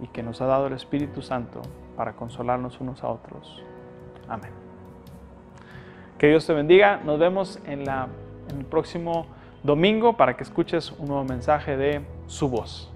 y 0.00 0.08
que 0.08 0.22
nos 0.22 0.40
ha 0.40 0.46
dado 0.46 0.66
el 0.66 0.74
Espíritu 0.74 1.22
Santo 1.22 1.62
para 1.96 2.12
consolarnos 2.12 2.80
unos 2.80 3.02
a 3.02 3.08
otros. 3.08 3.62
Amén. 4.28 4.50
Que 6.18 6.28
Dios 6.28 6.46
te 6.46 6.52
bendiga. 6.52 7.00
Nos 7.04 7.18
vemos 7.18 7.58
en, 7.64 7.84
la, 7.84 8.08
en 8.50 8.58
el 8.58 8.64
próximo 8.64 9.26
domingo 9.66 10.16
para 10.16 10.36
que 10.36 10.44
escuches 10.44 10.92
un 10.92 11.08
nuevo 11.08 11.24
mensaje 11.24 11.76
de 11.76 12.00
su 12.26 12.48
voz. 12.48 12.95